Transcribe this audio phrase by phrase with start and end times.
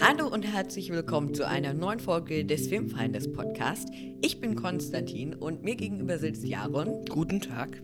[0.00, 3.88] Hallo und herzlich willkommen zu einer neuen Folge des Filmfeinders Podcast.
[4.20, 7.04] Ich bin Konstantin und mir gegenüber sitzt Jaron.
[7.08, 7.80] Guten Tag.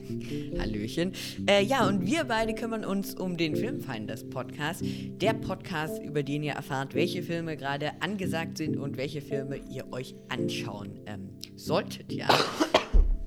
[0.59, 1.13] Hallöchen.
[1.49, 4.83] Äh, ja, und wir beide kümmern uns um den Filmfeinders Podcast.
[4.85, 9.93] Der Podcast, über den ihr erfahrt, welche Filme gerade angesagt sind und welche Filme ihr
[9.93, 12.29] euch anschauen ähm, solltet, ja.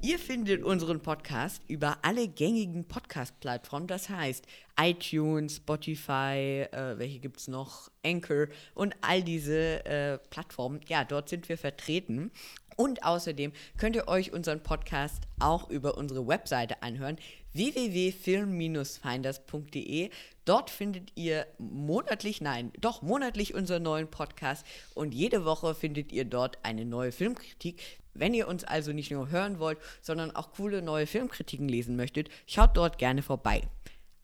[0.05, 4.45] Ihr findet unseren Podcast über alle gängigen Podcast-Plattformen, das heißt
[4.77, 10.81] iTunes, Spotify, äh, welche gibt es noch, Anchor und all diese äh, Plattformen.
[10.89, 12.31] Ja, dort sind wir vertreten.
[12.75, 17.15] Und außerdem könnt ihr euch unseren Podcast auch über unsere Webseite anhören,
[17.54, 20.09] www.film-finders.de.
[20.43, 26.25] Dort findet ihr monatlich, nein, doch monatlich unseren neuen Podcast und jede Woche findet ihr
[26.25, 27.81] dort eine neue Filmkritik.
[28.13, 32.30] Wenn ihr uns also nicht nur hören wollt, sondern auch coole neue Filmkritiken lesen möchtet,
[32.45, 33.63] schaut dort gerne vorbei.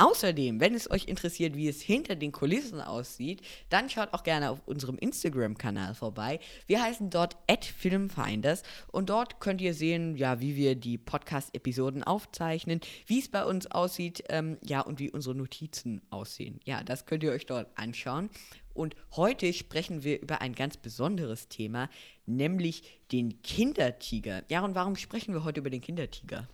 [0.02, 4.49] Außerdem, wenn es euch interessiert, wie es hinter den Kulissen aussieht, dann schaut auch gerne
[4.49, 6.40] auf unserem Instagram-Kanal vorbei.
[6.68, 12.79] Wir heißen dort @filmfinders und dort könnt ihr sehen, ja, wie wir die Podcast-Episoden aufzeichnen,
[13.07, 16.62] wie es bei uns aussieht, ähm, ja, und wie unsere Notizen aussehen.
[16.63, 18.29] Ja, das könnt ihr euch dort anschauen.
[18.73, 21.89] Und heute sprechen wir über ein ganz besonderes Thema,
[22.25, 24.43] nämlich den Kindertiger.
[24.49, 26.48] Ja, und warum sprechen wir heute über den Kindertiger?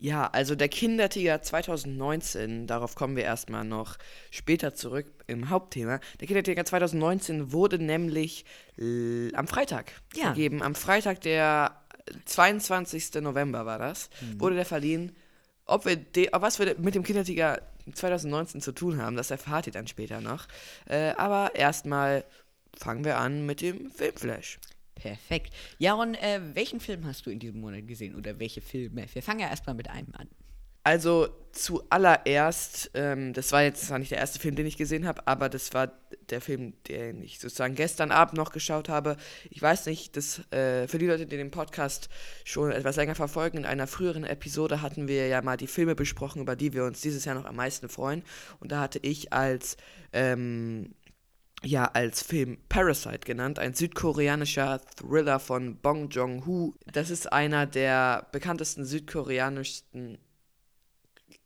[0.00, 3.98] Ja, also der Kindertiger 2019, darauf kommen wir erstmal noch
[4.30, 6.00] später zurück im Hauptthema.
[6.20, 8.46] Der Kindertiger 2019 wurde nämlich
[8.78, 10.24] äh, am Freitag ja.
[10.24, 10.62] vergeben.
[10.62, 11.82] Am Freitag, der
[12.24, 13.20] 22.
[13.20, 14.40] November war das, mhm.
[14.40, 15.14] wurde der verliehen.
[15.66, 17.60] Ob wir de, was wir mit dem Kindertiger
[17.94, 20.46] 2019 zu tun haben, das erfahrt ihr dann später noch.
[20.86, 22.24] Äh, aber erstmal
[22.76, 24.58] fangen wir an mit dem Filmflash.
[24.94, 25.54] Perfekt.
[25.78, 29.06] Jaron, äh, welchen Film hast du in diesem Monat gesehen oder welche Filme?
[29.12, 30.28] Wir fangen ja erstmal mit einem an.
[30.82, 35.26] Also zuallererst, ähm, das war jetzt zwar nicht der erste Film, den ich gesehen habe,
[35.26, 35.92] aber das war
[36.30, 39.16] der Film, den ich sozusagen gestern Abend noch geschaut habe.
[39.50, 42.08] Ich weiß nicht, das, äh, für die Leute, die den Podcast
[42.44, 46.42] schon etwas länger verfolgen, in einer früheren Episode hatten wir ja mal die Filme besprochen,
[46.42, 48.22] über die wir uns dieses Jahr noch am meisten freuen.
[48.60, 49.76] Und da hatte ich als
[50.12, 50.94] ähm,
[51.62, 56.74] ja als Film Parasite genannt, ein südkoreanischer Thriller von Bong Joon-ho.
[56.90, 60.18] Das ist einer der bekanntesten südkoreanischsten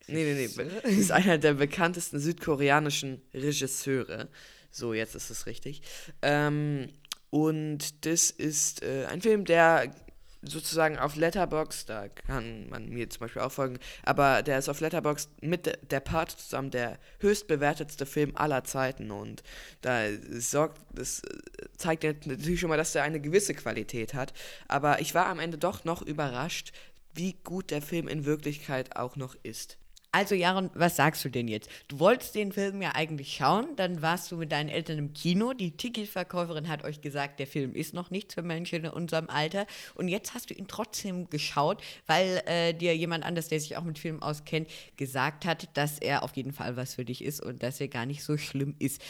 [0.07, 0.71] Nee, nee, nee.
[0.83, 4.29] Das ist einer der bekanntesten südkoreanischen Regisseure.
[4.71, 5.83] So, jetzt ist es richtig.
[6.23, 6.89] Ähm,
[7.31, 9.93] und das ist äh, ein Film, der
[10.47, 14.81] sozusagen auf Letterbox, da kann man mir zum Beispiel auch folgen, aber der ist auf
[14.81, 19.43] Letterbox mit der Part zusammen der höchstbewertetste Film aller Zeiten und
[19.81, 21.23] da sorgt, das
[21.77, 24.33] zeigt natürlich schon mal, dass er eine gewisse Qualität hat,
[24.69, 26.73] aber ich war am Ende doch noch überrascht,
[27.15, 29.79] wie gut der Film in Wirklichkeit auch noch ist.
[30.15, 31.69] Also Jaron, was sagst du denn jetzt?
[31.89, 35.55] Du wolltest den Film ja eigentlich schauen, dann warst du mit deinen Eltern im Kino,
[35.55, 39.67] die Ticketverkäuferin hat euch gesagt, der Film ist noch nichts für Menschen in unserem Alter
[39.97, 43.83] und jetzt hast du ihn trotzdem geschaut, weil äh, dir jemand anders, der sich auch
[43.83, 47.65] mit Filmen auskennt, gesagt hat, dass er auf jeden Fall was für dich ist und
[47.65, 49.03] dass er gar nicht so schlimm ist.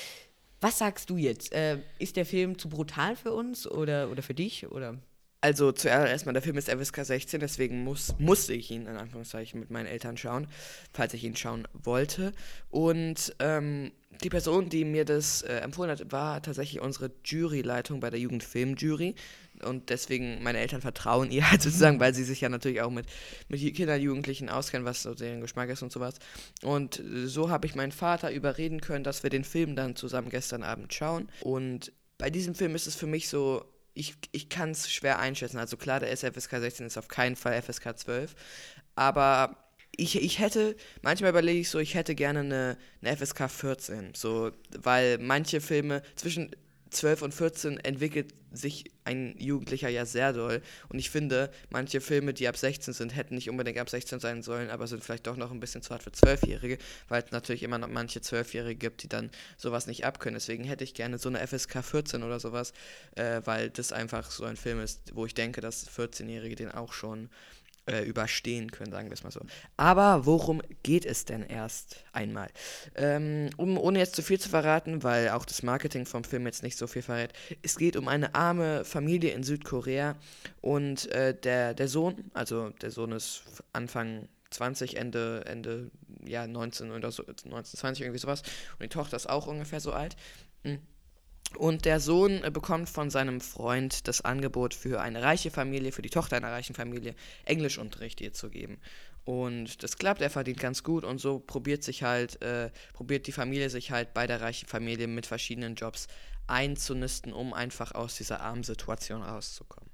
[0.62, 1.52] Was sagst du jetzt?
[1.52, 4.72] Äh, ist der Film zu brutal für uns oder, oder für dich?
[4.72, 4.96] Oder?
[5.44, 9.60] Also zuerst mal, der Film ist FSK 16, deswegen muss, musste ich ihn in Anführungszeichen
[9.60, 10.46] mit meinen Eltern schauen,
[10.94, 12.32] falls ich ihn schauen wollte.
[12.70, 18.08] Und ähm, die Person, die mir das äh, empfohlen hat, war tatsächlich unsere Juryleitung bei
[18.08, 19.16] der Jugendfilmjury.
[19.62, 23.04] Und deswegen, meine Eltern vertrauen ihr halt sozusagen, weil sie sich ja natürlich auch mit,
[23.48, 26.14] mit Kindern, Jugendlichen auskennen, was so deren Geschmack ist und sowas.
[26.62, 30.62] Und so habe ich meinen Vater überreden können, dass wir den Film dann zusammen gestern
[30.62, 31.28] Abend schauen.
[31.42, 33.62] Und bei diesem Film ist es für mich so,
[33.94, 35.58] ich, ich kann es schwer einschätzen.
[35.58, 38.34] Also klar, der SFSK 16 ist auf keinen Fall FSK 12.
[38.96, 39.56] Aber
[39.96, 44.14] ich, ich hätte, manchmal überlege ich so, ich hätte gerne eine, eine FSK 14.
[44.14, 46.50] So, weil manche Filme zwischen
[46.94, 50.62] 12 und 14 entwickelt sich ein Jugendlicher ja sehr doll.
[50.88, 54.42] Und ich finde, manche Filme, die ab 16 sind, hätten nicht unbedingt ab 16 sein
[54.42, 56.78] sollen, aber sind vielleicht doch noch ein bisschen zu hart für Zwölfjährige,
[57.08, 60.34] weil es natürlich immer noch manche Zwölfjährige gibt, die dann sowas nicht abkönnen.
[60.34, 62.72] Deswegen hätte ich gerne so eine FSK 14 oder sowas,
[63.16, 66.92] äh, weil das einfach so ein Film ist, wo ich denke, dass 14-Jährige den auch
[66.92, 67.28] schon
[67.86, 69.40] äh, überstehen können, sagen wir es mal so.
[69.76, 72.48] Aber worum geht es denn erst einmal?
[72.94, 76.62] Ähm, um, ohne jetzt zu viel zu verraten, weil auch das Marketing vom Film jetzt
[76.62, 77.32] nicht so viel verrät,
[77.62, 80.16] es geht um eine arme Familie in Südkorea
[80.60, 83.42] und äh, der, der Sohn, also der Sohn ist
[83.72, 85.90] Anfang 20, Ende, Ende
[86.24, 88.42] ja, 19 oder so, 19, 20, irgendwie sowas.
[88.78, 90.16] Und die Tochter ist auch ungefähr so alt.
[90.62, 90.78] Mhm.
[91.56, 96.02] Und der Sohn äh, bekommt von seinem Freund das Angebot für eine reiche Familie, für
[96.02, 97.14] die Tochter einer reichen Familie,
[97.44, 98.78] Englischunterricht ihr zu geben.
[99.24, 103.32] Und das klappt, er verdient ganz gut und so probiert sich halt, äh, probiert die
[103.32, 106.08] Familie sich halt bei der reichen Familie mit verschiedenen Jobs
[106.46, 109.88] einzunisten, um einfach aus dieser armen Situation rauszukommen.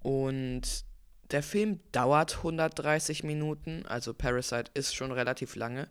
[0.00, 0.84] Und
[1.30, 5.88] der Film dauert 130 Minuten, also Parasite ist schon relativ lange,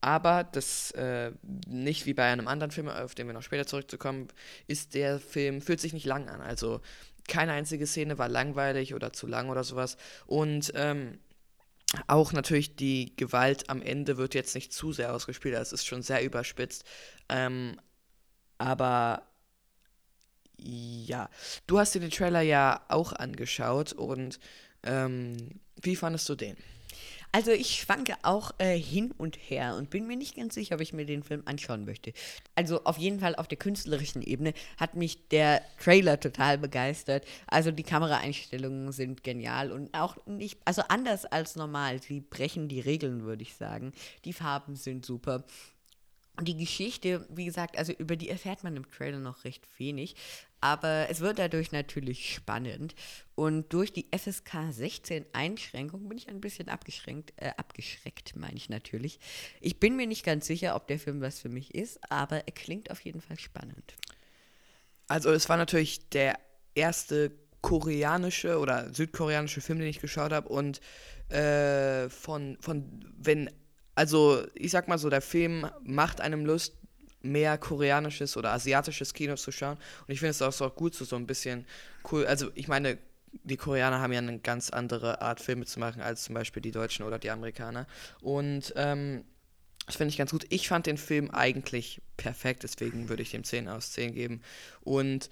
[0.00, 1.32] aber das äh,
[1.66, 4.28] nicht wie bei einem anderen Film, auf den wir noch später zurückzukommen,
[4.66, 6.40] ist der Film, fühlt sich nicht lang an.
[6.40, 6.80] Also
[7.26, 9.96] keine einzige Szene war langweilig oder zu lang oder sowas.
[10.26, 11.18] Und ähm,
[12.06, 16.02] auch natürlich die Gewalt am Ende wird jetzt nicht zu sehr ausgespielt, das ist schon
[16.02, 16.84] sehr überspitzt.
[17.28, 17.80] Ähm,
[18.58, 19.22] aber
[20.58, 21.30] ja,
[21.66, 24.38] du hast dir den Trailer ja auch angeschaut und
[24.82, 26.56] ähm, wie fandest du den?
[27.30, 30.80] Also ich schwanke auch äh, hin und her und bin mir nicht ganz sicher, ob
[30.80, 32.12] ich mir den Film anschauen möchte.
[32.54, 37.26] Also auf jeden Fall auf der künstlerischen Ebene hat mich der Trailer total begeistert.
[37.46, 42.00] Also die Kameraeinstellungen sind genial und auch nicht, also anders als normal.
[42.00, 43.92] Sie brechen die Regeln, würde ich sagen.
[44.24, 45.44] Die Farben sind super.
[46.40, 50.14] Die Geschichte, wie gesagt, also über die erfährt man im Trailer noch recht wenig,
[50.60, 52.94] aber es wird dadurch natürlich spannend.
[53.34, 58.68] Und durch die FSK 16 Einschränkung bin ich ein bisschen abgeschränkt, äh, abgeschreckt, meine ich
[58.68, 59.20] natürlich.
[59.60, 62.52] Ich bin mir nicht ganz sicher, ob der Film was für mich ist, aber er
[62.52, 63.94] klingt auf jeden Fall spannend.
[65.06, 66.38] Also es war natürlich der
[66.74, 70.80] erste koreanische oder südkoreanische Film, den ich geschaut habe und
[71.30, 73.50] äh, von, von, wenn
[73.98, 76.77] also ich sag mal so, der Film macht einem Lust,
[77.22, 79.76] mehr koreanisches oder asiatisches Kino zu schauen.
[80.06, 81.66] Und ich finde es auch, gut, so, so ein bisschen
[82.10, 82.26] cool.
[82.26, 82.98] Also ich meine,
[83.44, 86.70] die Koreaner haben ja eine ganz andere Art, Filme zu machen, als zum Beispiel die
[86.70, 87.86] Deutschen oder die Amerikaner.
[88.20, 89.24] Und ähm,
[89.86, 90.46] das finde ich ganz gut.
[90.50, 94.42] Ich fand den Film eigentlich perfekt, deswegen würde ich dem 10 aus 10 geben.
[94.82, 95.30] Und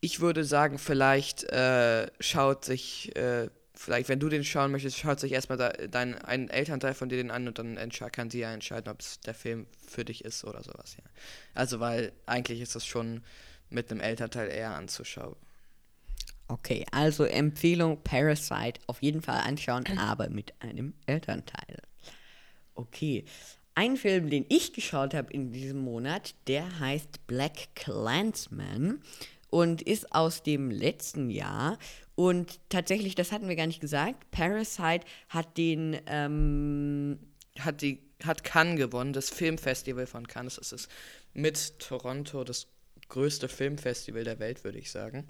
[0.00, 3.48] ich würde sagen, vielleicht äh, schaut sich äh,
[3.78, 7.16] vielleicht, wenn du den schauen möchtest, schaut sich erstmal da, dein ein Elternteil von dir
[7.16, 7.78] den an und dann
[8.12, 11.04] kann sie ja entscheiden, ob es der Film für dich ist oder sowas, ja.
[11.54, 13.22] Also, weil eigentlich ist das schon
[13.70, 15.36] mit einem Elternteil eher anzuschauen.
[16.48, 21.80] Okay, also Empfehlung Parasite auf jeden Fall anschauen, aber mit einem Elternteil.
[22.74, 23.24] Okay,
[23.74, 29.00] ein Film, den ich geschaut habe in diesem Monat, der heißt Black Clansman
[29.50, 31.78] und ist aus dem letzten Jahr.
[32.18, 37.16] Und tatsächlich, das hatten wir gar nicht gesagt, Parasite hat den, ähm,
[37.60, 40.56] hat die, hat Cannes gewonnen, das Filmfestival von Cannes.
[40.56, 40.90] Das ist
[41.32, 42.66] mit Toronto das
[43.08, 45.28] größte Filmfestival der Welt, würde ich sagen.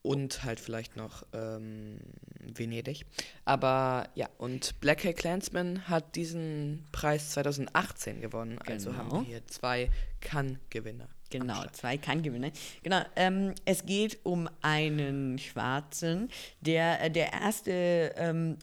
[0.00, 1.98] Und halt vielleicht noch ähm,
[2.40, 3.04] Venedig.
[3.44, 8.58] Aber ja, und Black Hair Clansman hat diesen Preis 2018 gewonnen.
[8.66, 9.02] Also genau.
[9.02, 9.90] haben wir hier zwei
[10.22, 11.10] Cannes-Gewinner.
[11.30, 12.50] Genau, zwei Kann-Gewinner.
[12.82, 16.30] Genau, ähm, es geht um einen Schwarzen,
[16.60, 18.56] der äh, der erste ähm,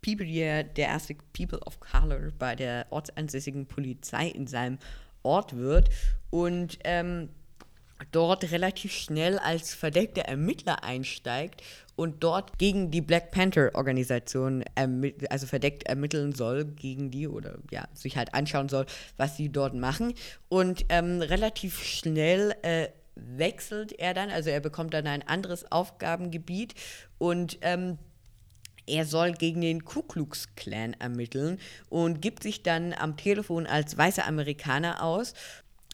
[0.00, 4.78] People, der erste People of Color bei der ortsansässigen Polizei in seinem
[5.22, 5.90] Ort wird
[6.30, 7.28] und ähm,
[8.10, 11.62] dort relativ schnell als verdeckter Ermittler einsteigt
[11.94, 14.64] und dort gegen die Black Panther Organisation
[15.28, 19.74] also verdeckt ermitteln soll gegen die oder ja sich halt anschauen soll, was sie dort
[19.74, 20.14] machen.
[20.48, 26.74] Und ähm, relativ schnell äh, wechselt er dann, also er bekommt dann ein anderes Aufgabengebiet
[27.18, 27.98] und ähm,
[28.86, 33.96] er soll gegen den Ku Klux Klan ermitteln und gibt sich dann am Telefon als
[33.96, 35.34] weißer Amerikaner aus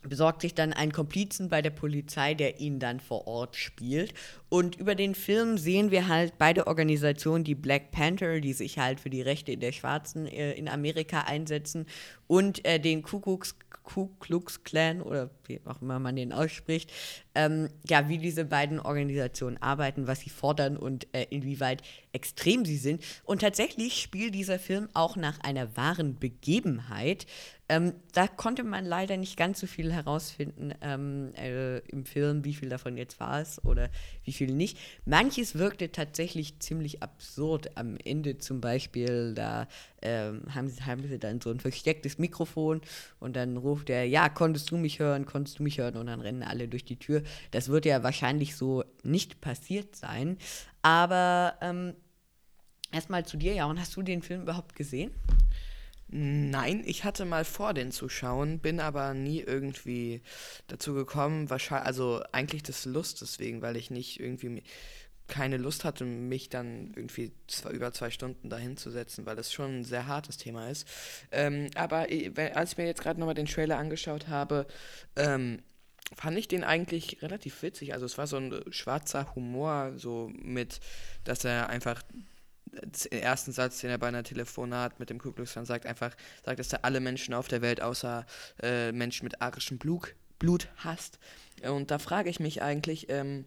[0.02, 4.14] besorgt sich dann einen Komplizen bei der Polizei, der ihn dann vor Ort spielt.
[4.48, 8.98] Und über den Film sehen wir halt beide Organisationen, die Black Panther, die sich halt
[8.98, 11.86] für die Rechte der Schwarzen äh, in Amerika einsetzen,
[12.28, 16.92] und äh, den Ku Klux, Ku Klux Klan oder wie auch immer man den ausspricht,
[17.34, 22.76] ähm, ja, wie diese beiden Organisationen arbeiten, was sie fordern und äh, inwieweit extrem sie
[22.76, 23.02] sind.
[23.24, 27.26] Und tatsächlich spielt dieser Film auch nach einer wahren Begebenheit.
[27.70, 32.54] Ähm, da konnte man leider nicht ganz so viel herausfinden ähm, äh, im Film, wie
[32.54, 33.90] viel davon jetzt war es oder
[34.24, 34.78] wie viel nicht.
[35.04, 37.76] Manches wirkte tatsächlich ziemlich absurd.
[37.76, 39.68] Am Ende zum Beispiel, da
[40.02, 42.80] ähm, haben, sie, haben sie dann so ein verstecktes Mikrofon
[43.20, 46.20] und dann ruft er, ja, konntest du mich hören, konntest du mich hören und dann
[46.20, 47.22] rennen alle durch die Tür.
[47.50, 50.38] Das wird ja wahrscheinlich so nicht passiert sein.
[50.82, 51.94] Aber ähm,
[52.92, 55.10] erstmal zu dir, ja, und hast du den Film überhaupt gesehen?
[56.10, 60.22] Nein, ich hatte mal vor, den zu schauen, bin aber nie irgendwie
[60.66, 64.62] dazu gekommen, wahrscheinlich, also eigentlich des Lustes wegen, weil ich nicht irgendwie
[65.26, 69.52] keine Lust hatte, mich dann irgendwie zwei, über zwei Stunden dahin zu setzen, weil das
[69.52, 70.88] schon ein sehr hartes Thema ist.
[71.30, 72.06] Ähm, aber
[72.54, 74.66] als ich mir jetzt gerade nochmal den Trailer angeschaut habe,
[75.16, 75.62] ähm,
[76.16, 77.92] fand ich den eigentlich relativ witzig.
[77.92, 80.80] Also es war so ein schwarzer Humor, so mit,
[81.24, 82.02] dass er einfach
[82.72, 86.14] den ersten Satz, den er bei einer Telefonat mit dem Ku Klux Klan sagt, einfach
[86.44, 88.26] sagt, dass er alle Menschen auf der Welt außer
[88.62, 91.18] äh, Menschen mit arischem Blut, Blut hasst.
[91.62, 93.46] Und da frage ich mich eigentlich, ähm,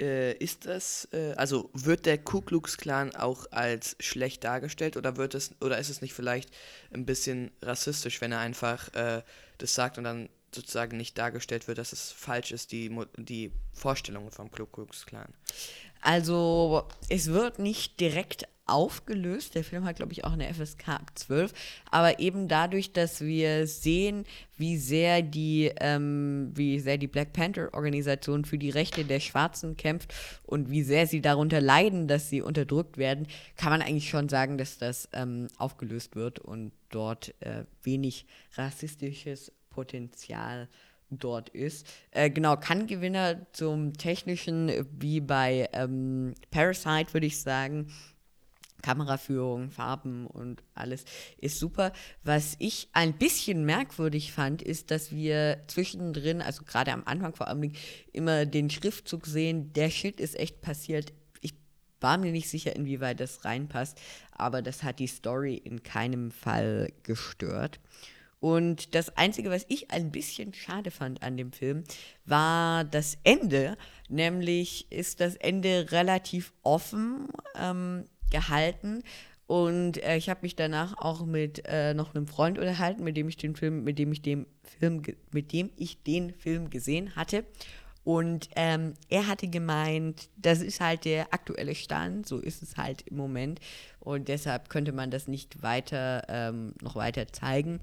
[0.00, 5.16] äh, ist das, äh, also wird der Ku Klux Klan auch als schlecht dargestellt oder
[5.16, 6.50] wird es, oder ist es nicht vielleicht
[6.92, 9.22] ein bisschen rassistisch, wenn er einfach äh,
[9.58, 14.30] das sagt und dann sozusagen nicht dargestellt wird, dass es falsch ist, die, die Vorstellungen
[14.30, 15.32] vom Ku Klux Klan?
[16.00, 19.54] Also es wird nicht direkt aufgelöst.
[19.54, 21.52] Der Film hat, glaube ich, auch eine FSK ab 12.
[21.90, 24.24] Aber eben dadurch, dass wir sehen,
[24.56, 30.14] wie sehr die, ähm, wie sehr die Black Panther-Organisation für die Rechte der Schwarzen kämpft
[30.44, 33.26] und wie sehr sie darunter leiden, dass sie unterdrückt werden,
[33.56, 38.26] kann man eigentlich schon sagen, dass das ähm, aufgelöst wird und dort äh, wenig
[38.56, 40.68] rassistisches Potenzial
[41.18, 41.86] dort ist.
[42.10, 47.88] Äh, genau, kann Gewinner zum technischen, wie bei ähm, Parasite, würde ich sagen.
[48.82, 51.04] Kameraführung, Farben und alles
[51.38, 51.92] ist super.
[52.22, 57.48] Was ich ein bisschen merkwürdig fand, ist, dass wir zwischendrin, also gerade am Anfang vor
[57.48, 57.72] allem,
[58.12, 61.12] immer den Schriftzug sehen, der Shit ist echt passiert.
[61.40, 61.54] Ich
[62.00, 64.00] war mir nicht sicher, inwieweit das reinpasst,
[64.32, 67.80] aber das hat die Story in keinem Fall gestört.
[68.40, 71.84] Und das Einzige, was ich ein bisschen schade fand an dem Film,
[72.24, 73.76] war das Ende.
[74.08, 79.02] Nämlich ist das Ende relativ offen ähm, gehalten.
[79.46, 83.28] Und äh, ich habe mich danach auch mit äh, noch einem Freund unterhalten, mit dem
[83.28, 87.44] ich den Film, mit dem ich den Film, mit dem ich den Film gesehen hatte.
[88.02, 93.02] Und ähm, er hatte gemeint, das ist halt der aktuelle Stand, so ist es halt
[93.02, 93.60] im Moment.
[93.98, 97.80] Und deshalb könnte man das nicht weiter, ähm, noch weiter zeigen.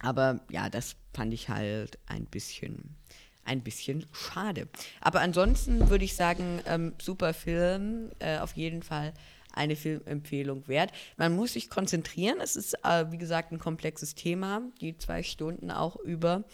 [0.00, 2.96] Aber ja, das fand ich halt ein bisschen,
[3.44, 4.68] ein bisschen schade.
[5.00, 9.12] Aber ansonsten würde ich sagen, ähm, super Film, äh, auf jeden Fall
[9.52, 10.92] eine Filmempfehlung wert.
[11.16, 12.38] Man muss sich konzentrieren.
[12.40, 16.44] Es ist, äh, wie gesagt, ein komplexes Thema, die zwei Stunden auch über.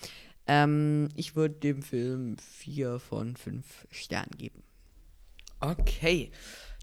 [0.46, 4.62] Ähm, ich würde dem Film vier von fünf Sternen geben.
[5.60, 6.30] Okay,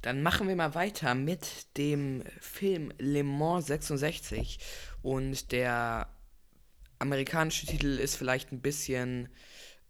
[0.01, 4.59] dann machen wir mal weiter mit dem Film Le Mans 66.
[5.01, 6.07] Und der
[7.03, 9.29] amerikanische Titel ist vielleicht ein bisschen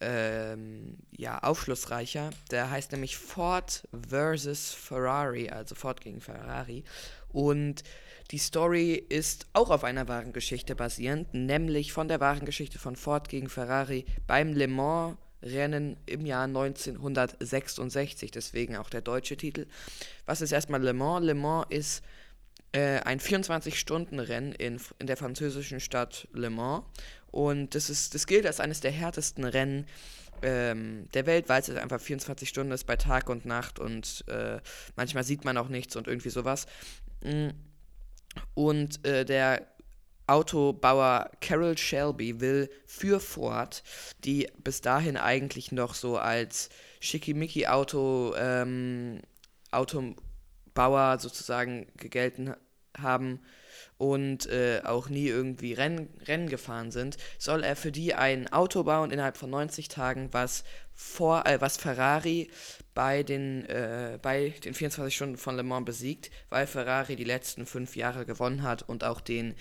[0.01, 2.31] ähm, ja, aufschlussreicher.
[2.51, 4.73] Der heißt nämlich Ford vs.
[4.73, 6.83] Ferrari, also Ford gegen Ferrari.
[7.29, 7.83] Und
[8.31, 12.95] die Story ist auch auf einer wahren Geschichte basierend, nämlich von der wahren Geschichte von
[12.95, 19.67] Ford gegen Ferrari beim Le Mans Rennen im Jahr 1966, deswegen auch der deutsche Titel.
[20.25, 21.25] Was ist erstmal Le Mans?
[21.25, 22.01] Le Mans ist
[22.73, 26.83] äh, ein 24-Stunden-Rennen in, in der französischen Stadt Le Mans
[27.31, 29.87] und das, ist, das gilt als eines der härtesten Rennen
[30.43, 34.59] ähm, der Welt, weil es einfach 24 Stunden ist bei Tag und Nacht und äh,
[34.95, 36.65] manchmal sieht man auch nichts und irgendwie sowas.
[37.23, 37.49] Mm.
[38.55, 39.67] Und äh, der
[40.25, 43.83] Autobauer Carroll Shelby will für Ford,
[44.23, 46.69] die bis dahin eigentlich noch so als
[47.01, 49.21] Schickimicki-Auto ähm,
[50.73, 52.55] Autobauer sozusagen gegelten
[52.97, 53.39] haben,
[53.97, 58.83] und äh, auch nie irgendwie Renn, Rennen gefahren sind, soll er für die ein Auto
[58.83, 60.63] bauen innerhalb von 90 Tagen, was
[60.95, 62.49] vor, äh, was Ferrari
[62.93, 67.65] bei den, äh, bei den 24 Stunden von Le Mans besiegt, weil Ferrari die letzten
[67.65, 69.55] fünf Jahre gewonnen hat und auch den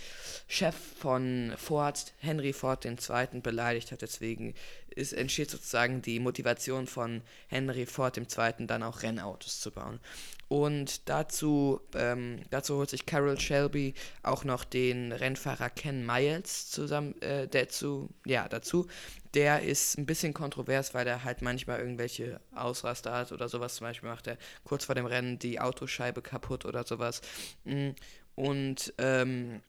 [0.48, 4.02] Chef von Ford, Henry Ford II., beleidigt hat.
[4.02, 4.54] Deswegen
[4.90, 10.00] ist, entsteht sozusagen die Motivation von Henry Ford II., dann auch Rennautos zu bauen.
[10.48, 17.18] Und dazu, ähm, dazu holt sich Carol Shelby auch noch den Rennfahrer Ken Miles zusammen,
[17.22, 18.86] äh, dazu, ja, dazu.
[19.34, 23.76] Der ist ein bisschen kontrovers, weil er halt manchmal irgendwelche Ausraster hat oder sowas.
[23.76, 27.22] Zum Beispiel macht er kurz vor dem Rennen die Autoscheibe kaputt oder sowas.
[27.64, 27.90] Mm,
[28.34, 29.62] und, ähm,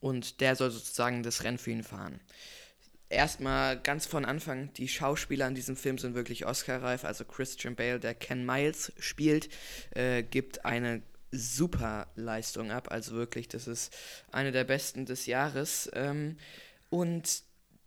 [0.00, 2.20] und der soll sozusagen das Rennen für ihn fahren
[3.14, 7.04] erstmal ganz von Anfang, die Schauspieler in diesem Film sind wirklich Oscar-reif.
[7.04, 9.48] Also Christian Bale, der Ken Miles spielt,
[9.90, 12.88] äh, gibt eine super Leistung ab.
[12.90, 13.94] Also wirklich, das ist
[14.30, 15.90] eine der besten des Jahres.
[15.94, 16.36] Ähm,
[16.90, 17.42] und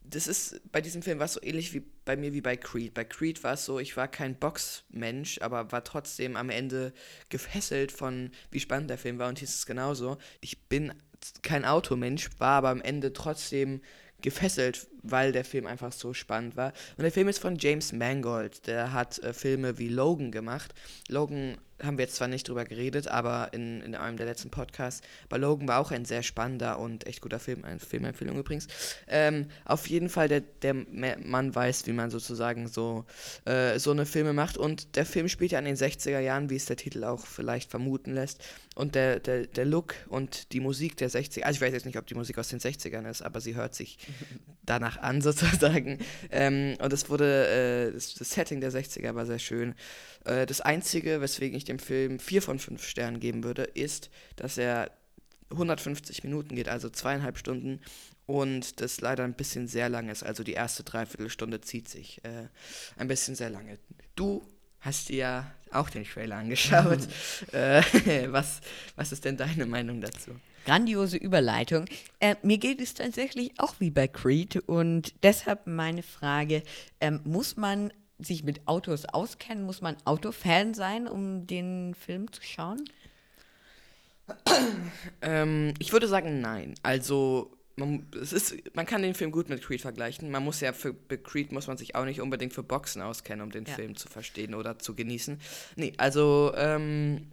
[0.10, 2.94] das ist bei diesem Film war so ähnlich wie bei mir wie bei Creed.
[2.94, 6.94] Bei Creed war es so, ich war kein Boxmensch, aber war trotzdem am Ende
[7.30, 9.30] gefesselt von, wie spannend der Film war.
[9.30, 10.18] Und ist es genauso.
[10.42, 10.94] Ich bin
[11.42, 13.82] kein Automensch, war aber am Ende trotzdem
[14.22, 16.74] gefesselt, weil der Film einfach so spannend war.
[16.98, 18.66] Und der Film ist von James Mangold.
[18.68, 20.74] Der hat äh, Filme wie Logan gemacht.
[21.08, 25.02] Logan haben wir jetzt zwar nicht drüber geredet, aber in, in einem der letzten Podcasts,
[25.30, 28.68] bei Logan war auch ein sehr spannender und echt guter Film, eine Filmempfehlung übrigens.
[29.08, 33.06] Ähm, auf jeden Fall, der, der Mann weiß, wie man sozusagen so,
[33.46, 36.56] äh, so eine Filme macht und der Film spielt ja in den 60er Jahren, wie
[36.56, 38.44] es der Titel auch vielleicht vermuten lässt.
[38.78, 41.98] Und der, der, der Look und die Musik der 60er, also ich weiß jetzt nicht,
[41.98, 43.98] ob die Musik aus den 60ern ist, aber sie hört sich
[44.68, 45.98] danach an sozusagen.
[46.30, 47.48] Ähm, und es wurde,
[47.90, 49.74] äh, das, das Setting der 60er war sehr schön.
[50.26, 54.60] Äh, das Einzige, weswegen ich dem Film 4 von 5 Sternen geben würde, ist, dass
[54.60, 54.92] er
[55.50, 57.82] 150 Minuten geht, also zweieinhalb Stunden
[58.28, 60.22] und das leider ein bisschen sehr lang ist.
[60.22, 62.48] Also die erste Dreiviertelstunde zieht sich äh,
[62.96, 63.80] ein bisschen sehr lange.
[64.16, 64.46] Du
[64.88, 67.08] hast dir ja auch den Trailer angeschaut.
[67.52, 67.82] äh,
[68.32, 68.62] was,
[68.96, 70.32] was ist denn deine Meinung dazu?
[70.66, 71.86] Grandiose Überleitung.
[72.20, 76.64] Äh, mir geht es tatsächlich auch wie bei Creed und deshalb meine Frage,
[77.00, 79.66] ähm, muss man sich mit Autos auskennen?
[79.66, 82.84] Muss man Autofan sein, um den Film zu schauen?
[85.22, 86.76] Ähm, ich würde sagen, nein.
[86.82, 90.32] Also, man, es ist, man kann den Film gut mit Creed vergleichen.
[90.32, 93.52] Man muss ja für Creed muss man sich auch nicht unbedingt für Boxen auskennen, um
[93.52, 93.74] den ja.
[93.74, 95.40] Film zu verstehen oder zu genießen.
[95.76, 97.32] Nee, also, ähm,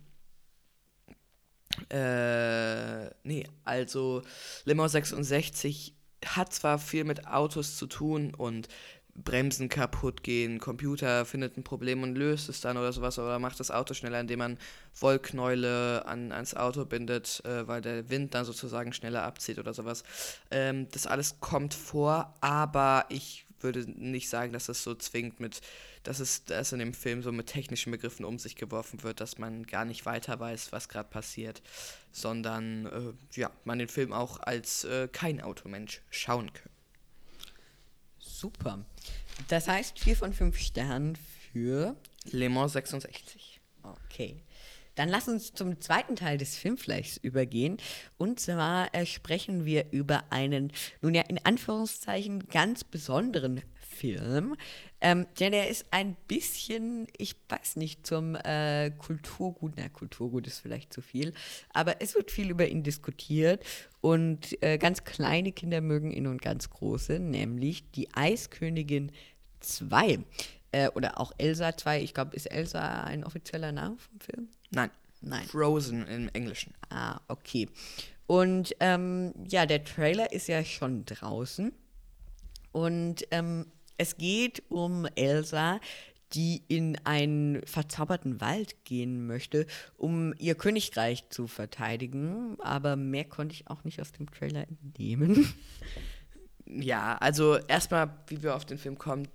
[1.88, 4.22] äh, nee, also
[4.64, 8.68] Limo 66 hat zwar viel mit Autos zu tun und
[9.16, 13.61] Bremsen kaputt gehen, Computer findet ein Problem und löst es dann oder sowas oder macht
[13.61, 14.59] das Auto schneller, indem man
[14.99, 20.02] Wollknäule an, ans Auto bindet, äh, weil der Wind dann sozusagen schneller abzieht oder sowas.
[20.50, 25.61] Ähm, das alles kommt vor, aber ich würde nicht sagen, dass das so zwingend mit,
[26.02, 29.38] dass es dass in dem Film so mit technischen Begriffen um sich geworfen wird, dass
[29.38, 31.62] man gar nicht weiter weiß, was gerade passiert,
[32.12, 36.73] sondern äh, ja, man den Film auch als äh, kein Automensch schauen kann.
[38.34, 38.84] Super.
[39.48, 41.16] Das heißt 4 von 5 Sternen
[41.52, 41.96] für
[42.32, 43.60] Le Mans 66.
[43.82, 44.42] Okay.
[44.96, 47.78] Dann lass uns zum zweiten Teil des Filmfleischs übergehen.
[48.16, 53.62] Und zwar äh, sprechen wir über einen, nun ja, in Anführungszeichen ganz besonderen
[53.94, 54.56] Film.
[55.00, 60.60] Ähm, denn er ist ein bisschen, ich weiß nicht, zum äh, Kulturgut, na, Kulturgut ist
[60.60, 61.32] vielleicht zu viel,
[61.72, 63.64] aber es wird viel über ihn diskutiert
[64.00, 69.12] und äh, ganz kleine Kinder mögen ihn und ganz große, nämlich die Eiskönigin
[69.61, 70.18] 2.
[70.72, 72.02] Äh, oder auch Elsa 2.
[72.02, 74.48] Ich glaube, ist Elsa ein offizieller Name vom Film?
[74.70, 74.90] Nein.
[75.20, 75.46] Nein.
[75.46, 76.74] Frozen im Englischen.
[76.90, 77.68] Ah, okay.
[78.26, 81.72] Und ähm, ja, der Trailer ist ja schon draußen.
[82.72, 83.66] Und ähm,
[83.98, 85.80] es geht um Elsa,
[86.33, 92.57] die in einen verzauberten Wald gehen möchte, um ihr Königreich zu verteidigen.
[92.61, 95.52] Aber mehr konnte ich auch nicht aus dem Trailer entnehmen.
[96.66, 99.28] Ja, also erstmal, wie wir auf den Film kommen,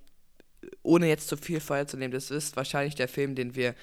[0.81, 3.75] ohne jetzt zu viel Feuer zu nehmen, das ist wahrscheinlich der Film, den wir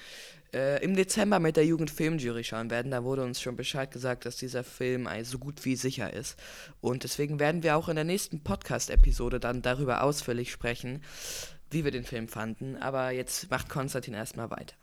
[0.57, 2.91] äh, im Dezember mit der Jugendfilmjury schauen werden.
[2.91, 6.35] Da wurde uns schon Bescheid gesagt, dass dieser Film so gut wie sicher ist.
[6.81, 11.03] Und deswegen werden wir auch in der nächsten Podcast-Episode dann darüber ausführlich sprechen,
[11.69, 12.75] wie wir den Film fanden.
[12.75, 14.75] Aber jetzt macht Konstantin erstmal weiter.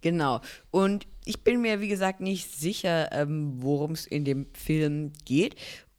[0.00, 0.40] Genau.
[0.70, 5.54] Und ich bin mir, wie gesagt, nicht sicher, ähm, worum es in dem Film geht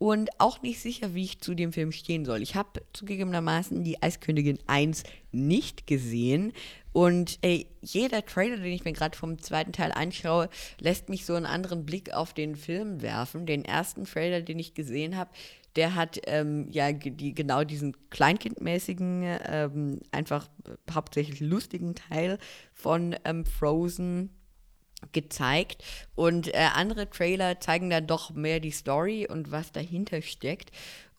[0.05, 2.43] und auch nicht sicher, wie ich zu dem Film stehen soll.
[2.43, 6.53] Ich habe zugegebenermaßen die Eiskönigin 1 nicht gesehen
[6.93, 10.47] und ey, jeder Trailer, den ich mir gerade vom zweiten Teil anschaue,
[10.79, 13.47] lässt mich so einen anderen Blick auf den Film werfen.
[13.47, 15.31] Den ersten Trailer, den ich gesehen habe,
[15.75, 20.47] der hat ähm, ja die, genau diesen kleinkindmäßigen, ähm, einfach
[20.93, 22.37] hauptsächlich lustigen Teil
[22.75, 24.29] von ähm, Frozen
[25.11, 25.83] gezeigt
[26.15, 30.71] und äh, andere Trailer zeigen dann doch mehr die Story und was dahinter steckt.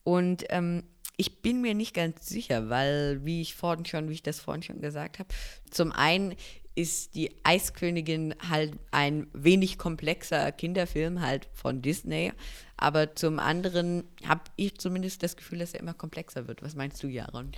[0.04, 0.84] Und ähm,
[1.16, 4.62] ich bin mir nicht ganz sicher, weil, wie ich vorhin schon, wie ich das vorhin
[4.62, 5.28] schon gesagt habe,
[5.70, 6.34] zum einen
[6.74, 12.32] ist die Eiskönigin halt ein wenig komplexer Kinderfilm halt von Disney,
[12.76, 16.62] aber zum anderen habe ich zumindest das Gefühl, dass er immer komplexer wird.
[16.62, 17.52] Was meinst du, Jaron?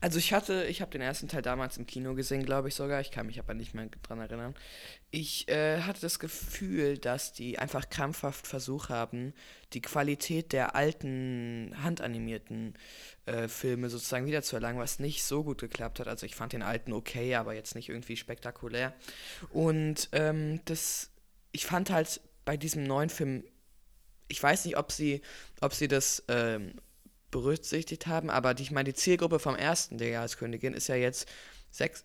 [0.00, 3.00] Also ich hatte, ich habe den ersten Teil damals im Kino gesehen, glaube ich sogar.
[3.00, 4.54] Ich kann mich aber nicht mehr dran erinnern.
[5.10, 9.34] Ich äh, hatte das Gefühl, dass die einfach krampfhaft versucht haben,
[9.72, 12.74] die Qualität der alten handanimierten
[13.26, 16.06] äh, Filme sozusagen wiederzuerlangen, was nicht so gut geklappt hat.
[16.06, 18.94] Also ich fand den alten okay, aber jetzt nicht irgendwie spektakulär.
[19.50, 21.10] Und ähm, das,
[21.50, 23.42] ich fand halt bei diesem neuen Film,
[24.28, 25.22] ich weiß nicht, ob sie,
[25.60, 26.74] ob sie das ähm,
[27.30, 31.28] berücksichtigt haben, aber die, ich meine, die Zielgruppe vom ersten der Jahreskönigin ist ja jetzt
[31.70, 32.04] sechs,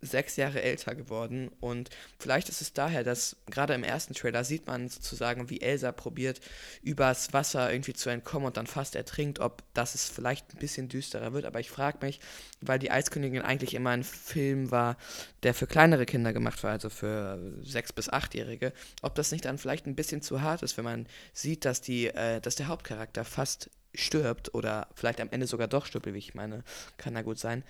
[0.00, 4.66] sechs Jahre älter geworden und vielleicht ist es daher, dass gerade im ersten Trailer sieht
[4.66, 6.40] man sozusagen, wie Elsa probiert,
[6.82, 10.88] übers Wasser irgendwie zu entkommen und dann fast ertrinkt, ob das es vielleicht ein bisschen
[10.88, 11.44] düsterer wird.
[11.44, 12.18] Aber ich frage mich,
[12.60, 14.96] weil die Eiskönigin eigentlich immer ein Film war,
[15.44, 18.72] der für kleinere Kinder gemacht war, also für sechs bis achtjährige,
[19.02, 22.08] ob das nicht dann vielleicht ein bisschen zu hart ist, wenn man sieht, dass die,
[22.08, 26.34] äh, dass der Hauptcharakter fast stirbt oder vielleicht am Ende sogar doch stirbt, wie ich
[26.34, 26.64] meine,
[26.96, 27.64] kann da gut sein.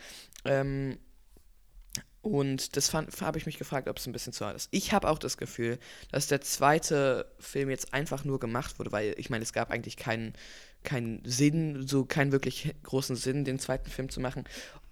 [0.45, 0.99] Ähm,
[2.23, 4.69] und das habe ich mich gefragt, ob es ein bisschen zu hart ist.
[4.71, 5.79] Ich habe auch das Gefühl,
[6.13, 9.97] dass der zweite Film jetzt einfach nur gemacht wurde, weil ich meine, es gab eigentlich
[9.97, 10.35] keinen
[10.85, 14.45] keinen Sinn, so keinen wirklich großen Sinn, den zweiten Film zu machen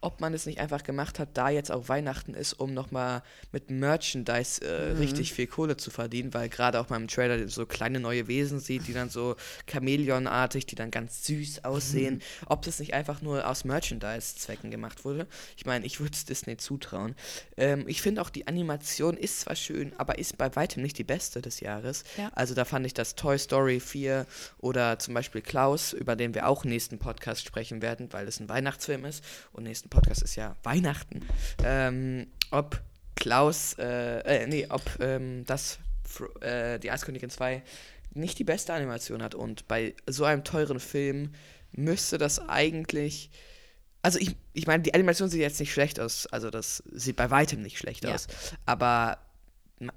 [0.03, 3.71] ob man es nicht einfach gemacht hat, da jetzt auch Weihnachten ist, um nochmal mit
[3.71, 4.99] Merchandise äh, mhm.
[4.99, 8.61] richtig viel Kohle zu verdienen, weil gerade auch mal im Trailer so kleine neue Wesen
[8.61, 9.37] sieht, die dann so
[9.71, 12.15] Chamäleonartig, die dann ganz süß aussehen.
[12.15, 12.47] Mhm.
[12.47, 15.27] Ob das nicht einfach nur aus Merchandise-Zwecken gemacht wurde.
[15.57, 17.15] Ich meine, ich würde es Disney zutrauen.
[17.59, 21.05] Ähm, ich finde auch, die Animation ist zwar schön, aber ist bei weitem nicht die
[21.05, 22.05] beste des Jahres.
[22.17, 22.31] Ja.
[22.35, 24.27] Also da fand ich das Toy Story 4
[24.59, 28.49] oder zum Beispiel Klaus, über den wir auch nächsten Podcast sprechen werden, weil es ein
[28.49, 31.21] Weihnachtsfilm ist und nächsten Podcast ist ja Weihnachten,
[31.65, 32.81] ähm, ob
[33.17, 35.79] Klaus, äh, äh, nee, ob ähm, das,
[36.41, 37.63] äh, die Eiskönigin 2
[38.13, 39.35] nicht die beste Animation hat.
[39.35, 41.33] Und bei so einem teuren Film
[41.73, 43.31] müsste das eigentlich.
[44.03, 46.27] Also ich, ich meine, die Animation sieht jetzt nicht schlecht aus.
[46.27, 48.15] Also das sieht bei weitem nicht schlecht ja.
[48.15, 48.27] aus.
[48.67, 49.19] Aber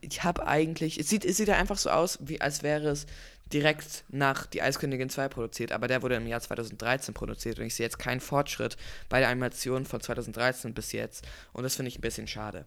[0.02, 1.00] ich habe eigentlich.
[1.00, 3.06] Es sieht, es sieht ja einfach so aus, wie als wäre es
[3.54, 7.76] direkt nach Die Eiskönigin 2 produziert, aber der wurde im Jahr 2013 produziert und ich
[7.76, 8.78] sehe jetzt keinen Fortschritt
[9.10, 12.66] bei der Animation von 2013 bis jetzt und das finde ich ein bisschen schade.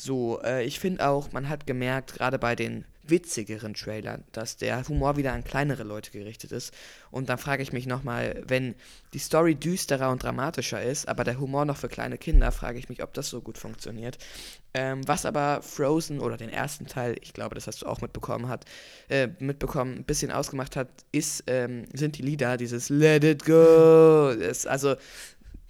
[0.00, 4.86] So, äh, ich finde auch, man hat gemerkt, gerade bei den witzigeren Trailern, dass der
[4.86, 6.72] Humor wieder an kleinere Leute gerichtet ist.
[7.10, 8.76] Und dann frage ich mich nochmal, wenn
[9.12, 12.88] die Story düsterer und dramatischer ist, aber der Humor noch für kleine Kinder, frage ich
[12.88, 14.18] mich, ob das so gut funktioniert.
[14.72, 18.48] Ähm, was aber Frozen oder den ersten Teil, ich glaube, das hast du auch mitbekommen,
[18.48, 18.66] hat,
[19.08, 24.32] äh, mitbekommen, ein bisschen ausgemacht hat, ist, ähm, sind die Lieder, dieses Let It Go.
[24.38, 24.94] Das, also,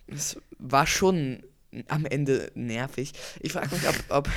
[0.07, 1.43] es war schon
[1.89, 3.13] am Ende nervig.
[3.41, 4.29] Ich frage mich, ob, ob,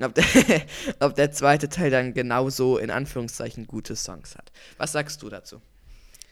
[0.00, 0.24] ob, der,
[1.00, 4.52] ob der zweite Teil dann genauso in Anführungszeichen gute Songs hat.
[4.78, 5.60] Was sagst du dazu?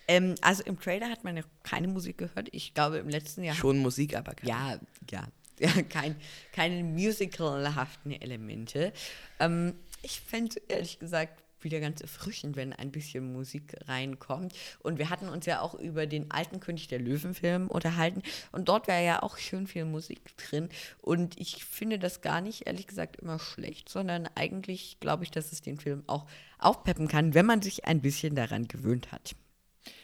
[0.08, 2.48] Ähm, also im Trailer hat man ja keine Musik gehört.
[2.52, 3.54] Ich glaube im letzten Jahr.
[3.54, 4.50] Schon Musik, aber keine.
[4.50, 4.78] Ja,
[5.10, 5.28] ja.
[5.58, 6.16] ja kein,
[6.52, 8.92] keine musicalhaften Elemente.
[9.38, 14.54] Ähm, ich fände ehrlich gesagt wieder ganz erfrischend, wenn ein bisschen Musik reinkommt.
[14.80, 18.22] Und wir hatten uns ja auch über den alten König der Löwen-Film unterhalten.
[18.52, 20.68] Und dort war ja auch schön viel Musik drin.
[21.00, 25.52] Und ich finde das gar nicht, ehrlich gesagt, immer schlecht, sondern eigentlich glaube ich, dass
[25.52, 26.26] es den Film auch
[26.58, 29.34] aufpeppen kann, wenn man sich ein bisschen daran gewöhnt hat.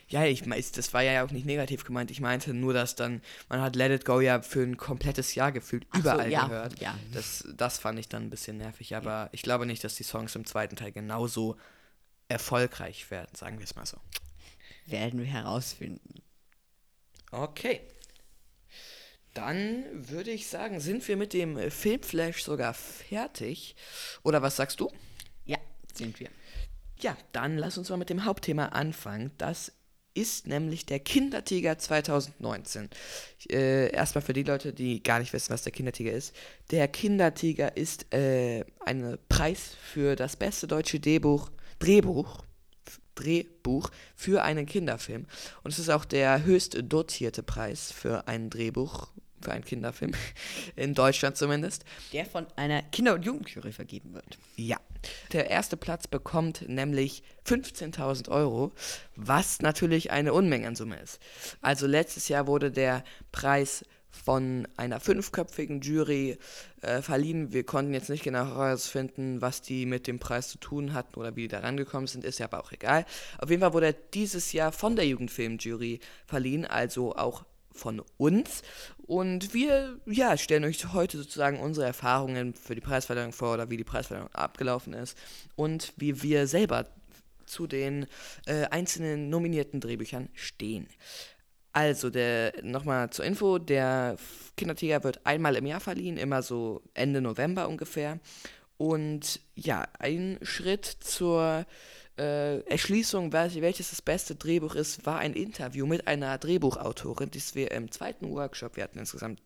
[0.09, 2.09] Ja, ich das war ja auch nicht negativ gemeint.
[2.09, 5.51] Ich meinte nur, dass dann, man hat Let It Go ja für ein komplettes Jahr
[5.51, 6.79] gefühlt Ach überall so, ja, gehört.
[6.79, 6.97] Ja.
[7.13, 9.29] Das, das fand ich dann ein bisschen nervig, aber ja.
[9.33, 11.57] ich glaube nicht, dass die Songs im zweiten Teil genauso
[12.27, 13.97] erfolgreich werden, sagen wir es mal so.
[14.87, 16.23] Werden wir herausfinden.
[17.31, 17.81] Okay.
[19.35, 23.75] Dann würde ich sagen, sind wir mit dem Filmflash sogar fertig.
[24.23, 24.91] Oder was sagst du?
[25.45, 25.57] Ja,
[25.93, 26.29] sind wir.
[26.99, 29.31] Ja, dann lass uns mal mit dem Hauptthema anfangen.
[29.37, 29.71] Das
[30.13, 32.89] ist nämlich der Kindertiger 2019.
[33.49, 36.35] Äh, erstmal für die Leute, die gar nicht wissen, was der Kindertiger ist.
[36.71, 42.43] Der Kindertiger ist äh, ein Preis für das beste deutsche Drehbuch, Drehbuch,
[43.15, 45.25] Drehbuch für einen Kinderfilm.
[45.63, 49.09] Und es ist auch der höchst dotierte Preis für ein Drehbuch
[49.41, 50.13] für einen Kinderfilm,
[50.75, 51.85] in Deutschland zumindest.
[52.13, 54.37] Der von einer Kinder- und Jugendjury vergeben wird.
[54.55, 54.77] Ja.
[55.31, 58.73] Der erste Platz bekommt nämlich 15.000 Euro,
[59.15, 61.19] was natürlich eine Unmenge an Summe ist.
[61.61, 66.37] Also letztes Jahr wurde der Preis von einer fünfköpfigen Jury
[66.81, 67.53] äh, verliehen.
[67.53, 71.35] Wir konnten jetzt nicht genau herausfinden, was die mit dem Preis zu tun hatten oder
[71.35, 73.05] wie die da rangekommen sind, ist ja aber auch egal.
[73.37, 77.45] Auf jeden Fall wurde er dieses Jahr von der Jugendfilmjury verliehen, also auch
[77.79, 78.61] von uns.
[79.07, 83.77] Und wir ja, stellen euch heute sozusagen unsere Erfahrungen für die Preisverleihung vor oder wie
[83.77, 85.17] die Preisverleihung abgelaufen ist
[85.55, 86.85] und wie wir selber
[87.45, 88.05] zu den
[88.45, 90.87] äh, einzelnen nominierten Drehbüchern stehen.
[91.71, 92.09] Also,
[92.63, 94.17] nochmal zur Info, der
[94.57, 98.19] Kindertiger wird einmal im Jahr verliehen, immer so Ende November ungefähr.
[98.77, 101.65] Und ja, ein Schritt zur
[102.19, 107.71] äh, Erschließung, welches das beste Drehbuch ist, war ein Interview mit einer Drehbuchautorin, das wir
[107.71, 109.41] im zweiten Workshop, wir hatten insgesamt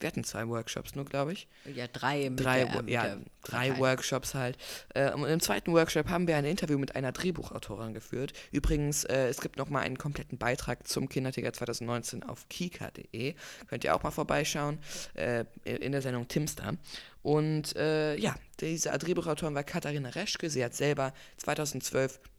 [0.00, 1.48] wir hatten zwei Workshops nur, glaube ich.
[1.74, 2.30] Ja, drei.
[2.34, 3.76] Drei, der, mit ja, drei.
[3.78, 4.56] Workshops halt.
[4.94, 8.32] Äh, und im zweiten Workshop haben wir ein Interview mit einer Drehbuchautorin geführt.
[8.52, 13.34] Übrigens, äh, es gibt nochmal einen kompletten Beitrag zum Kindertiger 2019 auf kika.de.
[13.66, 14.78] Könnt ihr auch mal vorbeischauen,
[15.14, 16.74] äh, in der Sendung Timster.
[17.22, 20.50] Und äh, ja, diese Drehbuchautorin war Katharina Reschke.
[20.50, 22.37] Sie hat selber 2012 den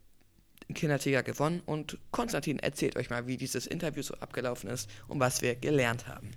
[0.74, 1.62] Kindertiger gewonnen.
[1.66, 6.08] Und Konstantin erzählt euch mal, wie dieses Interview so abgelaufen ist und was wir gelernt
[6.08, 6.32] haben.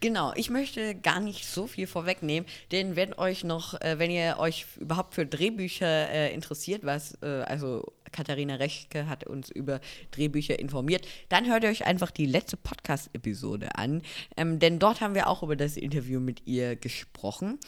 [0.00, 4.36] Genau, ich möchte gar nicht so viel vorwegnehmen, denn wenn euch noch, äh, wenn ihr
[4.38, 10.58] euch überhaupt für Drehbücher äh, interessiert, was, äh, also Katharina Reschke hat uns über Drehbücher
[10.58, 14.02] informiert, dann hört ihr euch einfach die letzte Podcast-Episode an,
[14.36, 17.58] ähm, denn dort haben wir auch über das Interview mit ihr gesprochen.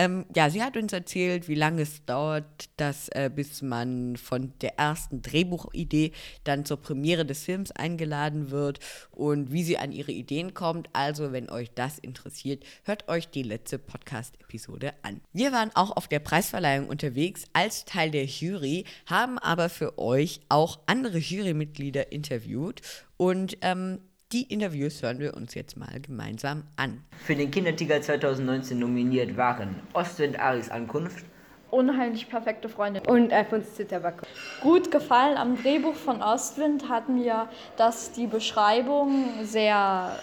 [0.00, 4.54] Ähm, ja, sie hat uns erzählt, wie lange es dauert, dass, äh, bis man von
[4.62, 8.78] der ersten Drehbuchidee dann zur Premiere des Films eingeladen wird
[9.10, 10.88] und wie sie an ihre Ideen kommt.
[10.94, 15.20] Also, wenn euch das interessiert, hört euch die letzte Podcast-Episode an.
[15.34, 20.40] Wir waren auch auf der Preisverleihung unterwegs als Teil der Jury, haben aber für euch
[20.48, 22.80] auch andere Jurymitglieder interviewt
[23.18, 23.98] und ähm,
[24.32, 27.02] die Interviews hören wir uns jetzt mal gemeinsam an.
[27.24, 31.24] Für den Kindertiger 2019 nominiert waren Ostwind Aris Ankunft,
[31.70, 33.00] Unheimlich perfekte Freunde.
[33.06, 34.26] und Alfons Zitterbacke.
[34.60, 40.18] Gut gefallen am Drehbuch von Ostwind hat mir, dass die Beschreibung sehr.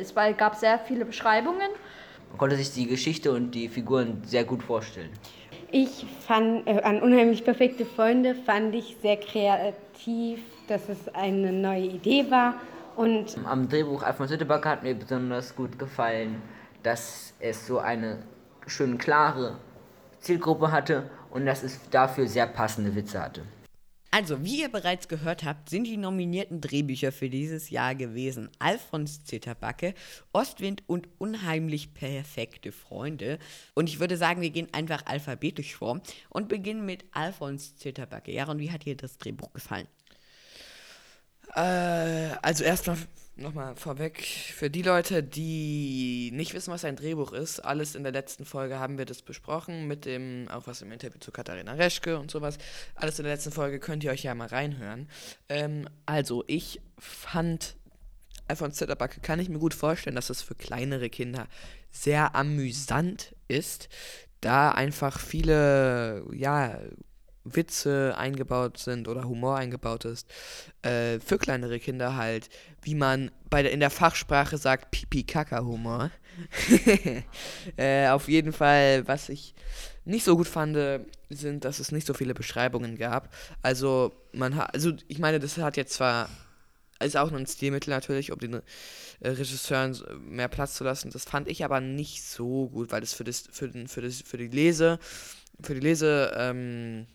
[0.00, 1.68] Es gab sehr viele Beschreibungen.
[2.30, 5.10] man konnte sich die Geschichte und die Figuren sehr gut vorstellen.
[5.70, 11.86] Ich fand äh, an Unheimlich perfekte Freunde fand ich sehr kreativ, dass es eine neue
[11.86, 12.54] Idee war
[12.96, 16.42] und Am Drehbuch Alfons Hüttebacke hat mir besonders gut gefallen,
[16.82, 18.18] dass es so eine
[18.66, 19.58] schön klare
[20.20, 23.42] Zielgruppe hatte und dass es dafür sehr passende Witze hatte.
[24.10, 29.24] Also, wie ihr bereits gehört habt, sind die nominierten Drehbücher für dieses Jahr gewesen Alfons
[29.24, 29.92] Zitterbacke,
[30.32, 33.38] Ostwind und Unheimlich perfekte Freunde.
[33.74, 38.32] Und ich würde sagen, wir gehen einfach alphabetisch vor und beginnen mit Alfons Zitterbacke.
[38.32, 39.88] Jaron, wie hat dir das Drehbuch gefallen?
[41.54, 42.96] Äh, also erstmal
[43.36, 44.22] nochmal vorweg,
[44.54, 48.78] für die Leute, die nicht wissen, was ein Drehbuch ist, alles in der letzten Folge
[48.78, 52.56] haben wir das besprochen, mit dem, auch was im Interview zu Katharina Reschke und sowas,
[52.94, 55.08] alles in der letzten Folge könnt ihr euch ja mal reinhören.
[55.48, 57.76] Ähm, also ich fand,
[58.48, 61.46] Alfons Zitterbacke kann ich mir gut vorstellen, dass es für kleinere Kinder
[61.90, 63.88] sehr amüsant ist,
[64.40, 66.78] da einfach viele, ja,
[67.54, 70.26] Witze eingebaut sind oder Humor eingebaut ist,
[70.82, 72.48] äh, für kleinere Kinder halt,
[72.82, 76.10] wie man bei der, in der Fachsprache sagt, Pipi-Kaka-Humor.
[77.76, 79.54] äh, auf jeden Fall, was ich
[80.04, 80.76] nicht so gut fand,
[81.30, 83.32] sind, dass es nicht so viele Beschreibungen gab.
[83.62, 86.28] Also, man hat, also ich meine, das hat jetzt zwar,
[87.00, 91.10] ist auch ein Stilmittel natürlich, um den äh, Regisseuren mehr Platz zu lassen.
[91.10, 94.22] Das fand ich aber nicht so gut, weil das für das, für den, für das,
[94.22, 94.98] für die Lese,
[95.60, 97.06] für die Lese, ähm,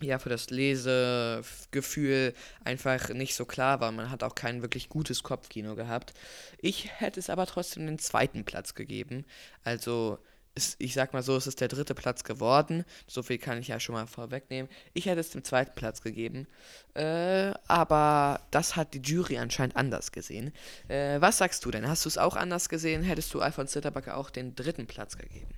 [0.00, 3.92] ja, für das Lesegefühl einfach nicht so klar war.
[3.92, 6.14] Man hat auch kein wirklich gutes Kopfkino gehabt.
[6.58, 9.24] Ich hätte es aber trotzdem den zweiten Platz gegeben.
[9.62, 10.18] Also,
[10.54, 12.84] ist, ich sag mal so, es ist der dritte Platz geworden.
[13.06, 14.70] So viel kann ich ja schon mal vorwegnehmen.
[14.92, 16.46] Ich hätte es dem zweiten Platz gegeben.
[16.94, 20.52] Äh, aber das hat die Jury anscheinend anders gesehen.
[20.88, 21.88] Äh, was sagst du denn?
[21.88, 23.02] Hast du es auch anders gesehen?
[23.02, 25.48] Hättest du Alfons Zitterbacke auch den dritten Platz gegeben?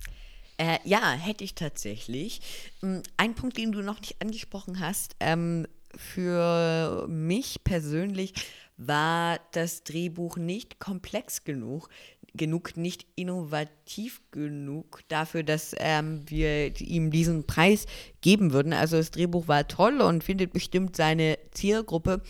[0.57, 2.41] Äh, ja, hätte ich tatsächlich.
[2.83, 8.33] Ähm, Ein Punkt, den du noch nicht angesprochen hast, ähm, für mich persönlich
[8.77, 11.89] war das Drehbuch nicht komplex genug,
[12.33, 17.85] genug, nicht innovativ genug dafür, dass ähm, wir ihm diesen Preis
[18.21, 18.73] geben würden.
[18.73, 22.21] Also das Drehbuch war toll und findet bestimmt seine Zielgruppe,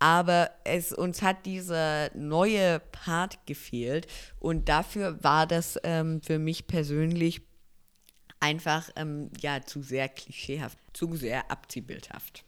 [0.00, 4.08] aber es uns hat dieser neue Part gefehlt
[4.40, 7.42] und dafür war das ähm, für mich persönlich
[8.42, 12.44] einfach ähm, ja zu sehr klischeehaft, zu sehr abziehbildhaft.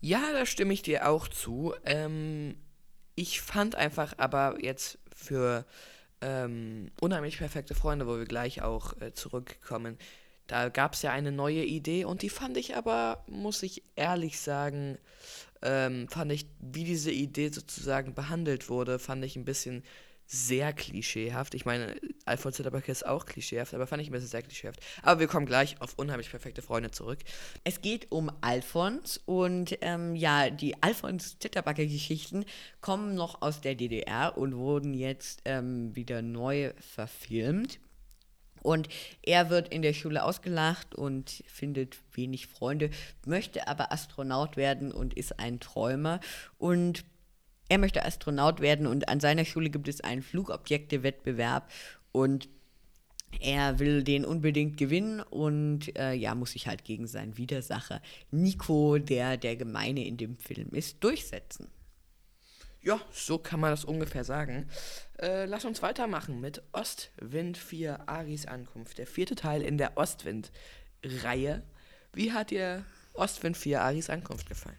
[0.00, 1.72] Ja, da stimme ich dir auch zu.
[1.84, 2.56] Ähm,
[3.14, 5.64] ich fand einfach aber jetzt für
[6.20, 9.98] ähm, unheimlich perfekte Freunde, wo wir gleich auch äh, zurückkommen,
[10.46, 14.38] da gab es ja eine neue Idee und die fand ich aber, muss ich ehrlich
[14.38, 14.98] sagen,
[15.62, 19.82] ähm, fand ich, wie diese Idee sozusagen behandelt wurde, fand ich ein bisschen
[20.26, 21.54] sehr klischeehaft.
[21.54, 24.80] Ich meine, Alfons Zitterbacke ist auch klischeehaft, aber fand ich ein bisschen sehr klischeehaft.
[25.02, 27.18] Aber wir kommen gleich auf unheimlich perfekte Freunde zurück.
[27.62, 32.44] Es geht um Alfons und ähm, ja, die Alfons-Zitterbacke-Geschichten
[32.80, 37.78] kommen noch aus der DDR und wurden jetzt ähm, wieder neu verfilmt.
[38.62, 38.88] Und
[39.20, 42.88] er wird in der Schule ausgelacht und findet wenig Freunde,
[43.26, 46.18] möchte aber Astronaut werden und ist ein Träumer.
[46.56, 47.04] Und
[47.68, 51.70] er möchte Astronaut werden und an seiner Schule gibt es einen Flugobjektewettbewerb.
[52.12, 52.48] und
[53.40, 58.00] er will den unbedingt gewinnen und äh, ja, muss sich halt gegen seinen Widersacher
[58.30, 61.68] Nico, der der Gemeine in dem Film ist, durchsetzen.
[62.82, 64.68] Ja, so kann man das ungefähr sagen.
[65.18, 68.98] Äh, lass uns weitermachen mit Ostwind 4 Aris Ankunft.
[68.98, 71.62] Der vierte Teil in der Ostwind-Reihe.
[72.12, 74.76] Wie hat dir Ostwind 4 Aris Ankunft gefallen?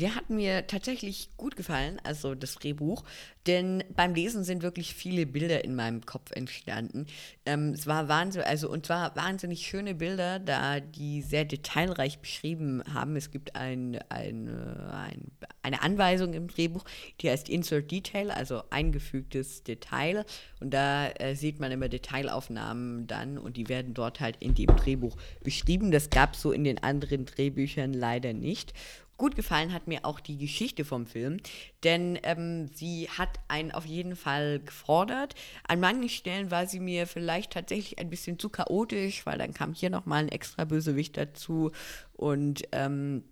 [0.00, 3.04] Der hat mir tatsächlich gut gefallen, also das Drehbuch,
[3.46, 7.06] denn beim Lesen sind wirklich viele Bilder in meinem Kopf entstanden.
[7.44, 12.82] Ähm, es war wahnsinnig, also und zwar wahnsinnig schöne Bilder, da die sehr detailreich beschrieben
[12.94, 13.14] haben.
[13.14, 14.48] Es gibt ein, ein,
[14.90, 15.30] ein,
[15.62, 16.84] eine Anweisung im Drehbuch,
[17.20, 20.24] die heißt Insert Detail, also eingefügtes Detail.
[20.60, 24.74] Und da äh, sieht man immer Detailaufnahmen dann und die werden dort halt in dem
[24.76, 25.90] Drehbuch beschrieben.
[25.90, 28.72] Das gab es so in den anderen Drehbüchern leider nicht.
[29.20, 31.42] Gut gefallen hat mir auch die Geschichte vom Film,
[31.84, 35.34] denn ähm, sie hat einen auf jeden Fall gefordert.
[35.68, 39.74] An manchen Stellen war sie mir vielleicht tatsächlich ein bisschen zu chaotisch, weil dann kam
[39.74, 41.70] hier nochmal ein extra Bösewicht dazu
[42.14, 43.24] und ähm,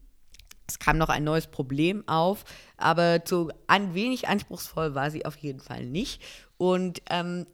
[0.66, 2.44] es kam noch ein neues Problem auf,
[2.76, 6.20] aber zu ein wenig anspruchsvoll war sie auf jeden Fall nicht.
[6.58, 7.46] Und ähm,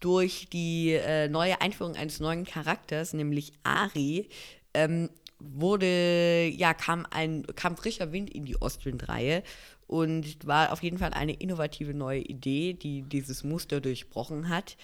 [0.00, 4.30] durch die äh, neue Einführung eines neuen Charakters, nämlich Ari,
[4.72, 9.42] ähm, wurde, ja, kam ein, kam frischer Wind in die Ostwind-Reihe
[9.86, 14.76] und war auf jeden Fall eine innovative neue Idee, die dieses Muster durchbrochen hat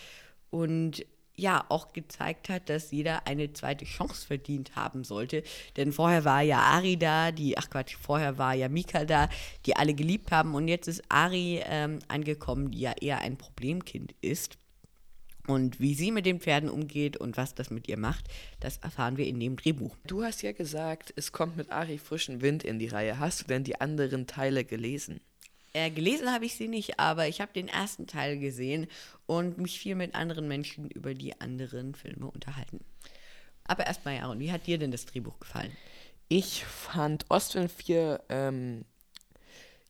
[0.50, 5.42] und ja auch gezeigt hat, dass jeder eine zweite Chance verdient haben sollte.
[5.76, 9.28] Denn vorher war ja Ari da, die, ach Quatsch, vorher war ja Mika da,
[9.66, 14.14] die alle geliebt haben und jetzt ist Ari ähm, angekommen, die ja eher ein Problemkind
[14.20, 14.58] ist.
[15.46, 18.28] Und wie sie mit den Pferden umgeht und was das mit ihr macht,
[18.60, 19.96] das erfahren wir in dem Drehbuch.
[20.06, 23.18] Du hast ja gesagt, es kommt mit Ari frischen Wind in die Reihe.
[23.18, 25.20] Hast du denn die anderen Teile gelesen?
[25.72, 28.86] Äh, gelesen habe ich sie nicht, aber ich habe den ersten Teil gesehen
[29.26, 32.80] und mich viel mit anderen Menschen über die anderen Filme unterhalten.
[33.64, 35.72] Aber erstmal, Aaron, wie hat dir denn das Drehbuch gefallen?
[36.28, 38.84] Ich fand Ostwind 4 ähm,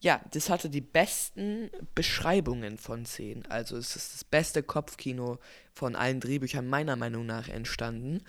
[0.03, 3.47] ja, das hatte die besten Beschreibungen von Szenen.
[3.49, 5.39] Also es ist das beste Kopfkino
[5.73, 8.21] von allen Drehbüchern meiner Meinung nach entstanden,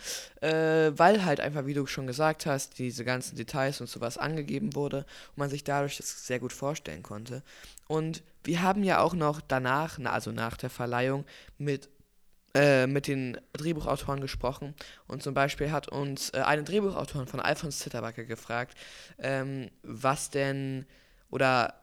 [0.41, 4.75] äh, weil halt einfach, wie du schon gesagt hast, diese ganzen Details und sowas angegeben
[4.75, 4.97] wurde
[5.31, 7.41] und man sich dadurch das sehr gut vorstellen konnte.
[7.87, 11.25] Und wir haben ja auch noch danach, also nach der Verleihung,
[11.57, 11.89] mit
[12.55, 14.75] äh, mit den Drehbuchautoren gesprochen
[15.07, 18.77] und zum Beispiel hat uns äh, eine Drehbuchautorin von Alfons Zitterbacke gefragt,
[19.17, 20.85] ähm, was denn
[21.33, 21.73] oder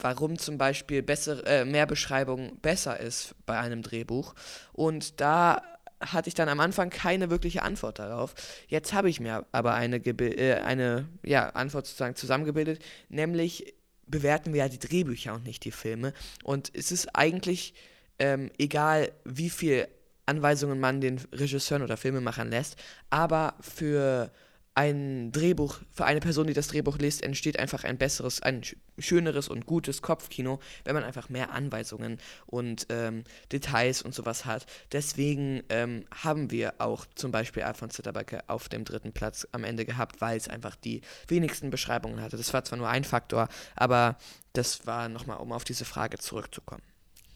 [0.00, 4.34] warum zum Beispiel bessere, äh, mehr Beschreibung besser ist bei einem Drehbuch.
[4.72, 5.62] Und da
[6.00, 8.34] hatte ich dann am Anfang keine wirkliche Antwort darauf.
[8.66, 13.74] Jetzt habe ich mir aber eine, äh, eine ja, Antwort sozusagen zusammengebildet, nämlich
[14.08, 16.12] bewerten wir ja die Drehbücher und nicht die Filme.
[16.42, 17.74] Und es ist eigentlich
[18.18, 19.86] ähm, egal, wie viel
[20.26, 22.76] Anweisungen man den Regisseuren oder Filmemachern lässt,
[23.08, 24.32] aber für
[24.74, 28.62] ein Drehbuch, für eine Person, die das Drehbuch liest, entsteht einfach ein besseres, ein
[28.98, 34.66] schöneres und gutes Kopfkino, wenn man einfach mehr Anweisungen und ähm, Details und sowas hat.
[34.92, 39.84] Deswegen ähm, haben wir auch zum Beispiel Alfons Zitterbacke auf dem dritten Platz am Ende
[39.84, 42.36] gehabt, weil es einfach die wenigsten Beschreibungen hatte.
[42.36, 44.16] Das war zwar nur ein Faktor, aber
[44.52, 46.82] das war nochmal, um auf diese Frage zurückzukommen.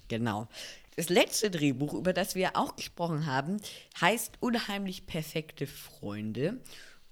[0.09, 0.49] Genau.
[0.97, 3.61] Das letzte Drehbuch, über das wir auch gesprochen haben,
[4.01, 6.61] heißt Unheimlich perfekte Freunde.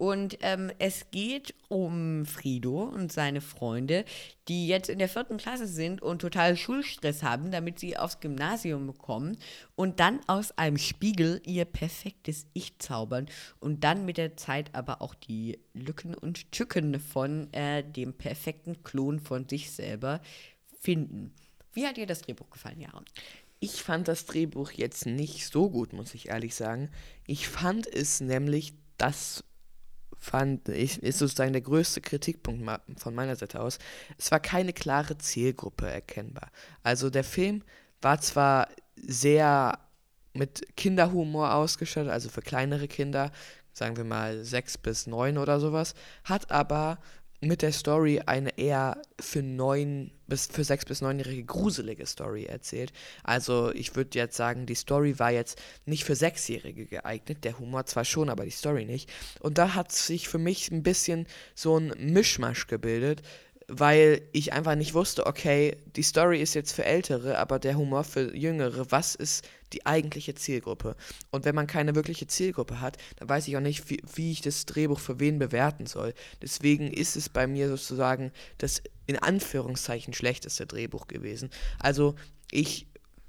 [0.03, 4.05] Und ähm, es geht um Frido und seine Freunde,
[4.49, 8.89] die jetzt in der vierten Klasse sind und total Schulstress haben, damit sie aufs Gymnasium
[8.89, 9.39] bekommen
[9.77, 13.27] und dann aus einem Spiegel ihr perfektes Ich zaubern
[13.61, 18.83] und dann mit der Zeit aber auch die Lücken und Tücken von äh, dem perfekten
[18.83, 20.21] Klon von sich selber
[20.81, 21.33] finden.
[21.75, 23.05] Wie hat dir das Drehbuch gefallen, Jaron?
[23.61, 26.91] Ich fand das Drehbuch jetzt nicht so gut, muss ich ehrlich sagen.
[27.25, 29.45] Ich fand es nämlich das
[30.23, 32.65] fand ich, ist sozusagen der größte Kritikpunkt
[32.97, 33.81] von meiner Seite aus.
[34.17, 36.53] Es war keine klare Zielgruppe erkennbar.
[36.85, 37.65] Also der Film
[38.01, 39.81] war zwar sehr
[40.33, 43.33] mit Kinderhumor ausgestattet, also für kleinere Kinder,
[43.73, 46.99] sagen wir mal sechs bis neun oder sowas, hat aber
[47.43, 52.93] mit der Story eine eher für neun bis für sechs bis neunjährige gruselige Story erzählt.
[53.25, 57.85] Also ich würde jetzt sagen, die Story war jetzt nicht für Sechsjährige geeignet, der Humor
[57.85, 59.11] zwar schon, aber die Story nicht.
[59.41, 63.23] Und da hat sich für mich ein bisschen so ein Mischmasch gebildet,
[63.75, 68.05] weil ich einfach nicht wusste, okay, die Story ist jetzt für Ältere, aber der Humor
[68.05, 70.95] für Jüngere, was ist die eigentliche Zielgruppe?
[71.31, 74.43] Und wenn man keine wirkliche Zielgruppe hat, dann weiß ich auch nicht, wie, wie ich
[74.43, 76.13] das Drehbuch für wen bewerten soll.
[76.43, 81.49] Deswegen ist es bei mir sozusagen das in Anführungszeichen schlechteste Drehbuch gewesen.
[81.79, 82.15] Also
[82.51, 82.87] ich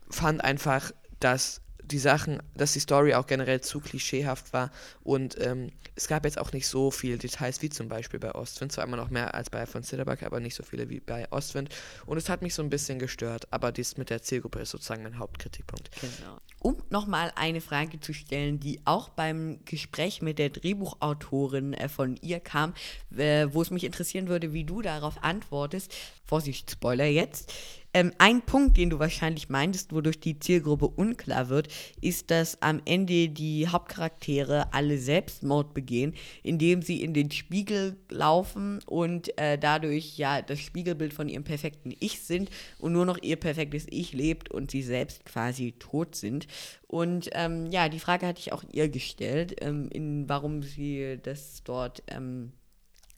[0.10, 0.91] fand einfach
[1.23, 1.62] dass
[1.93, 4.71] die Sachen, dass die Story auch generell zu klischeehaft war
[5.04, 8.71] und ähm, es gab jetzt auch nicht so viele Details wie zum Beispiel bei Ostwind,
[8.71, 11.69] zwar immer noch mehr als bei von Zitterback, aber nicht so viele wie bei Ostwind
[12.08, 15.04] und es hat mich so ein bisschen gestört, aber dies mit der Zielgruppe ist sozusagen
[15.04, 15.91] mein Hauptkritikpunkt.
[16.02, 16.39] Genau.
[16.60, 22.17] Um nochmal eine Frage zu stellen, die auch beim Gespräch mit der Drehbuchautorin äh, von
[22.21, 22.73] ihr kam,
[23.15, 25.94] äh, wo es mich interessieren würde, wie du darauf antwortest.
[26.25, 27.54] Vorsicht, Spoiler jetzt.
[27.96, 31.67] Ähm, ein Punkt, den du wahrscheinlich meintest, wodurch die Zielgruppe unklar wird,
[32.02, 38.79] ist, dass am Ende die Hauptcharaktere alle Selbstmord begehen, indem sie in den Spiegel laufen
[38.87, 43.35] und äh, dadurch ja das Spiegelbild von ihrem perfekten Ich sind und nur noch ihr
[43.35, 46.48] perfektes Ich lebt und sie selbst quasi tot sind.
[46.87, 51.63] Und ähm, ja, die Frage hatte ich auch ihr gestellt, ähm, in, warum sie das
[51.63, 52.54] dort ähm,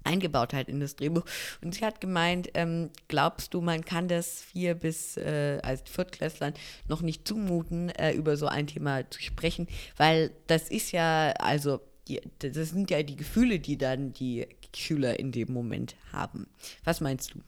[0.06, 1.26] eingebaut hat in das Drehbuch.
[1.62, 6.54] Und sie hat gemeint, ähm, glaubst du, man kann das vier bis äh, als Viertklässlern
[6.88, 11.82] noch nicht zumuten, äh, über so ein Thema zu sprechen, weil das ist ja, also
[12.08, 16.48] die, das sind ja die Gefühle, die dann die Schüler in dem Moment haben.
[16.84, 17.42] Was meinst du?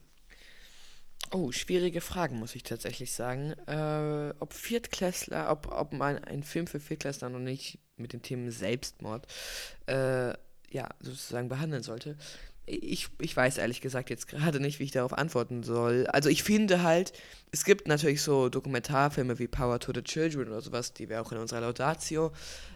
[1.30, 3.52] Oh, schwierige Fragen, muss ich tatsächlich sagen.
[3.66, 8.50] Äh, ob Viertklässler, ob, ob man einen Film für Viertklässler noch nicht mit dem Thema
[8.50, 9.26] Selbstmord
[9.86, 10.32] äh,
[10.70, 12.16] ja, sozusagen behandeln sollte
[12.68, 16.06] ich, ich weiß ehrlich gesagt jetzt gerade nicht, wie ich darauf antworten soll.
[16.08, 17.12] Also ich finde halt,
[17.50, 21.32] es gibt natürlich so Dokumentarfilme wie Power to the Children oder sowas, die wir auch
[21.32, 22.32] in unserer Laudatio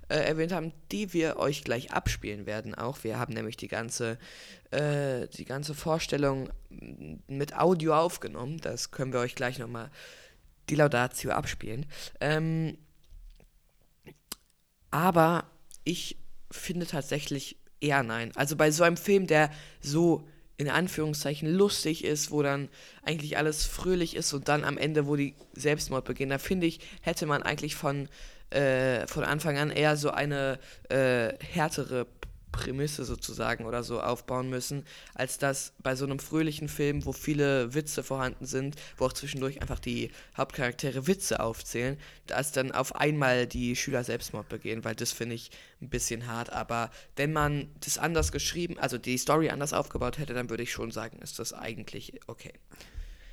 [0.08, 3.04] äh, erwähnt haben, die wir euch gleich abspielen werden auch.
[3.04, 4.18] Wir haben nämlich die ganze,
[4.70, 6.48] äh, die ganze Vorstellung
[7.26, 8.58] mit Audio aufgenommen.
[8.58, 9.90] Das können wir euch gleich nochmal
[10.70, 11.86] die Laudatio abspielen.
[12.20, 12.78] Ähm,
[14.90, 15.44] aber
[15.84, 16.18] ich
[16.50, 18.32] finde tatsächlich eher nein.
[18.34, 20.24] Also bei so einem Film, der so
[20.56, 22.68] in Anführungszeichen lustig ist, wo dann
[23.04, 26.80] eigentlich alles fröhlich ist und dann am Ende, wo die Selbstmord beginnen, da finde ich,
[27.00, 28.08] hätte man eigentlich von,
[28.50, 30.58] äh, von Anfang an eher so eine
[30.88, 32.06] äh, härtere
[32.52, 34.84] Prämisse sozusagen oder so aufbauen müssen,
[35.14, 39.60] als das bei so einem fröhlichen Film, wo viele Witze vorhanden sind, wo auch zwischendurch
[39.60, 45.12] einfach die Hauptcharaktere Witze aufzählen, dass dann auf einmal die Schüler Selbstmord begehen, weil das
[45.12, 45.50] finde ich
[45.80, 46.52] ein bisschen hart.
[46.52, 50.72] Aber wenn man das anders geschrieben, also die Story anders aufgebaut hätte, dann würde ich
[50.72, 52.52] schon sagen, ist das eigentlich okay.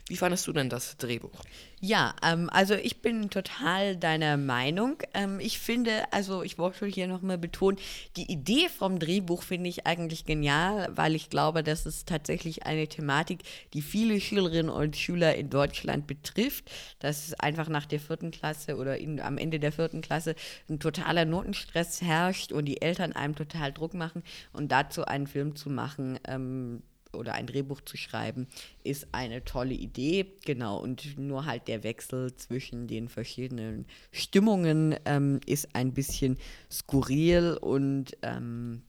[0.09, 1.43] Wie fandest du denn das Drehbuch?
[1.81, 4.97] Ja, ähm, also ich bin total deiner Meinung.
[5.13, 7.77] Ähm, ich finde, also ich wollte hier nochmal betonen,
[8.17, 12.87] die Idee vom Drehbuch finde ich eigentlich genial, weil ich glaube, das ist tatsächlich eine
[12.87, 13.43] Thematik,
[13.75, 16.71] die viele Schülerinnen und Schüler in Deutschland betrifft.
[16.97, 20.33] Dass es einfach nach der vierten Klasse oder in, am Ende der vierten Klasse
[20.69, 25.55] ein totaler Notenstress herrscht und die Eltern einem total Druck machen und dazu einen Film
[25.55, 26.81] zu machen, ähm,
[27.13, 28.47] oder ein Drehbuch zu schreiben,
[28.83, 30.25] ist eine tolle Idee.
[30.45, 36.37] Genau, und nur halt der Wechsel zwischen den verschiedenen Stimmungen ähm, ist ein bisschen
[36.71, 38.83] skurril und ähm,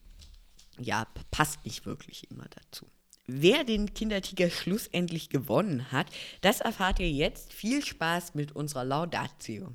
[0.79, 2.87] ja, passt nicht wirklich immer dazu.
[3.27, 6.07] Wer den Kindertiger schlussendlich gewonnen hat,
[6.41, 7.53] das erfahrt ihr jetzt.
[7.53, 9.71] Viel Spaß mit unserer Laudatio.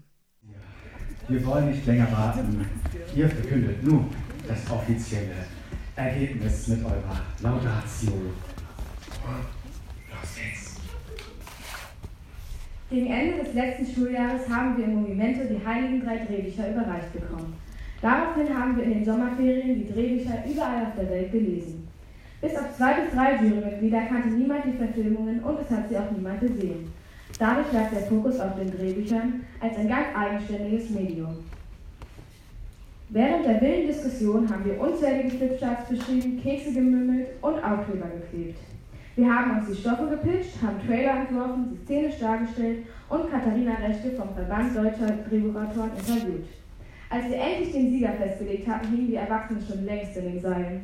[1.29, 2.69] Wir wollen nicht länger warten.
[3.15, 4.15] Ihr verkündet nun
[4.47, 5.47] das offizielle
[5.97, 8.13] Ergebnis mit eurer Laudatio.
[10.11, 10.77] Los geht's.
[12.91, 17.55] Gegen Ende des letzten Schuljahres haben wir im Movimento die heiligen drei Drehbücher überreicht bekommen.
[18.03, 21.89] Daraufhin haben wir in den Sommerferien die Drehbücher überall auf der Welt gelesen.
[22.43, 26.11] Bis auf zwei bis drei Jurymitglieder kannte niemand die Verfilmungen und es hat sie auch
[26.11, 26.93] niemand gesehen.
[27.39, 31.39] Dadurch lag der Fokus auf den Drehbüchern als ein ganz eigenständiges Medium.
[33.09, 38.59] Während der wilden Diskussion haben wir unzählige Flipcharts beschrieben, Kekse gemümmelt und Aufkleber geklebt.
[39.15, 44.11] Wir haben uns die Stoffe gepitcht, haben Trailer entworfen, sie szenisch dargestellt und Katharina Rechte
[44.11, 46.47] vom Verband Deutscher Drehbuchautoren interviewt.
[47.09, 50.81] Als wir endlich den Sieger festgelegt hatten, hingen die Erwachsenen schon längst in den Seilen.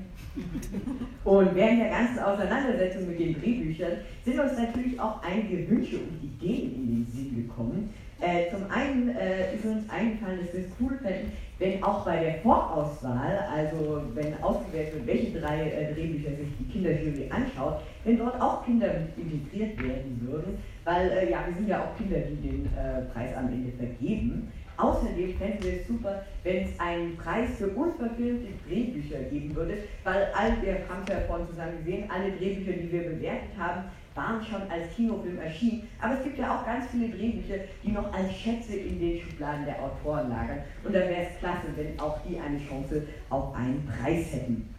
[1.25, 6.23] Und während der ganzen Auseinandersetzung mit den Drehbüchern sind uns natürlich auch einige Wünsche und
[6.23, 10.73] Ideen in den Sinn gekommen, äh, zum einen äh, ist uns eingefallen, dass wir es
[10.81, 11.33] cool fänden,
[11.63, 16.73] wenn auch bei der Vorauswahl, also wenn ausgewählt wird, welche drei äh, Drehbücher sich die
[16.73, 21.85] Kinderjury anschaut, wenn dort auch Kinder integriert werden würden, weil äh, ja, wir sind ja
[21.85, 24.51] auch Kinder, die den äh, Preis am Ende vergeben.
[24.77, 30.27] Außerdem fänden wir es super, wenn es einen Preis für unverfilmte Drehbücher geben würde, weil
[30.35, 33.85] all, wir haben es ja vorhin zusammen gesehen, alle Drehbücher, die wir bewertet haben,
[34.15, 35.89] waren schon als Kinofilm erschienen.
[36.01, 39.65] Aber es gibt ja auch ganz viele Drehbücher, die noch als Schätze in den Schubladen
[39.65, 40.63] der Autoren lagern.
[40.85, 44.75] Und da wäre es klasse, wenn auch die eine Chance auf einen Preis hätten.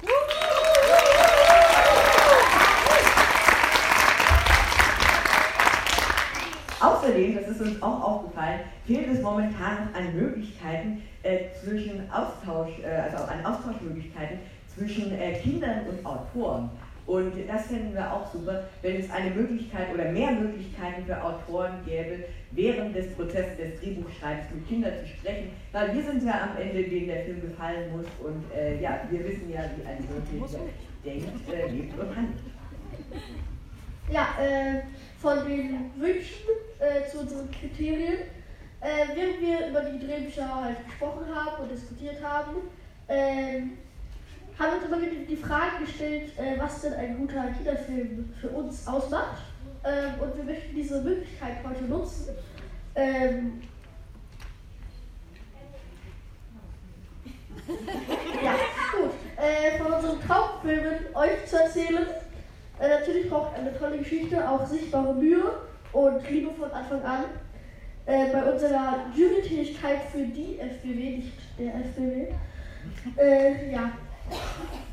[6.80, 13.10] Außerdem, das ist uns auch aufgefallen, fehlt es momentan an Möglichkeiten äh, zwischen Austausch, äh,
[13.10, 16.70] also an Austauschmöglichkeiten zwischen äh, Kindern und Autoren.
[17.06, 21.80] Und das finden wir auch super, wenn es eine Möglichkeit oder mehr Möglichkeiten für Autoren
[21.86, 26.62] gäbe, während des Prozesses des Drehbuchschreibens mit Kindern zu sprechen, weil wir sind ja am
[26.62, 30.64] Ende, denen der Film gefallen muss und äh, ja, wir wissen ja, wie ein Wirklicher
[31.04, 32.40] denkt, äh, lebt und handelt.
[34.10, 34.82] Ja, äh,
[35.20, 36.46] von den Wünschen
[36.80, 38.20] äh, zu unseren Kriterien.
[38.82, 42.58] Äh, während wir über die Drehbücher halt gesprochen haben und diskutiert haben,
[43.08, 43.78] ähm,
[44.60, 48.88] haben uns immer wieder die Frage gestellt, äh, was denn ein guter Kinderfilm für uns
[48.88, 49.42] ausmacht.
[49.84, 52.30] Ähm, und wir möchten diese Möglichkeit heute nutzen.
[52.96, 53.62] Ähm,
[58.44, 58.54] ja,
[58.92, 59.12] gut.
[59.38, 62.08] Äh, von unseren Traumfilmen euch zu erzählen.
[62.80, 65.44] Äh, natürlich braucht eine tolle Geschichte auch sichtbare Mühe
[65.92, 67.26] und Liebe von Anfang an.
[68.06, 72.28] Äh, bei unserer Jurytätigkeit für die FBW, nicht der FBW.
[73.18, 73.92] Äh, ja,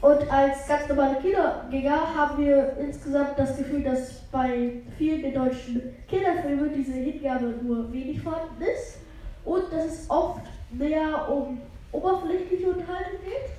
[0.01, 5.95] und als ganz normale Kindergänger haben wir insgesamt das Gefühl, dass bei vielen der deutschen
[6.09, 8.99] Kinderfilmen diese Hingabe nur wenig vorhanden ist
[9.45, 11.61] und dass es oft mehr um
[11.93, 13.51] oberflächliche Unterhaltung geht.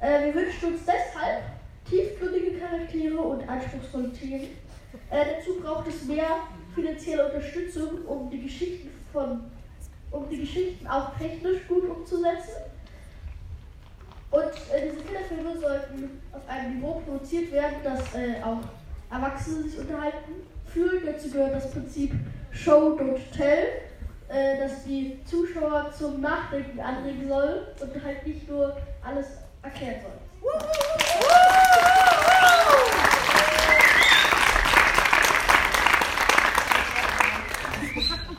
[0.00, 1.42] Äh, wir wünschen uns deshalb
[1.88, 4.48] tiefgründige Charaktere und anspruchsvolle Themen.
[5.10, 6.26] Äh, dazu braucht es mehr
[6.74, 9.40] finanzielle Unterstützung, um die Geschichten von
[10.10, 12.69] um die Geschichten auch technisch gut umzusetzen.
[14.30, 18.60] Und äh, diese Kinderfilme sollten auf einem Niveau produziert werden, dass äh, auch
[19.10, 21.02] Erwachsene sich unterhalten fühlen.
[21.04, 22.12] Dazu gehört das Prinzip
[22.52, 23.66] Show, don't tell,
[24.28, 29.26] äh, dass die Zuschauer zum Nachdenken anregen sollen und halt nicht nur alles
[29.62, 30.30] erklären sollen.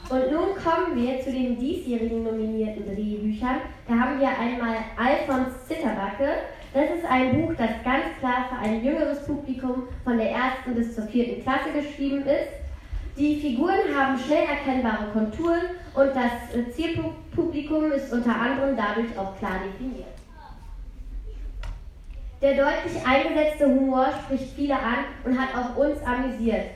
[0.10, 3.62] Und nun kommen wir zu den diesjährigen nominierten Drehbüchern.
[3.88, 6.30] Da haben wir einmal Alfons Zitterbacke.
[6.74, 10.96] Das ist ein Buch, das ganz klar für ein jüngeres Publikum von der ersten bis
[10.96, 12.62] zur vierten Klasse geschrieben ist.
[13.18, 15.62] Die Figuren haben schnell erkennbare Konturen
[15.94, 20.08] und das Zielpublikum ist unter anderem dadurch auch klar definiert.
[22.42, 26.68] Der deutlich eingesetzte Humor spricht viele an und hat auch uns amüsiert.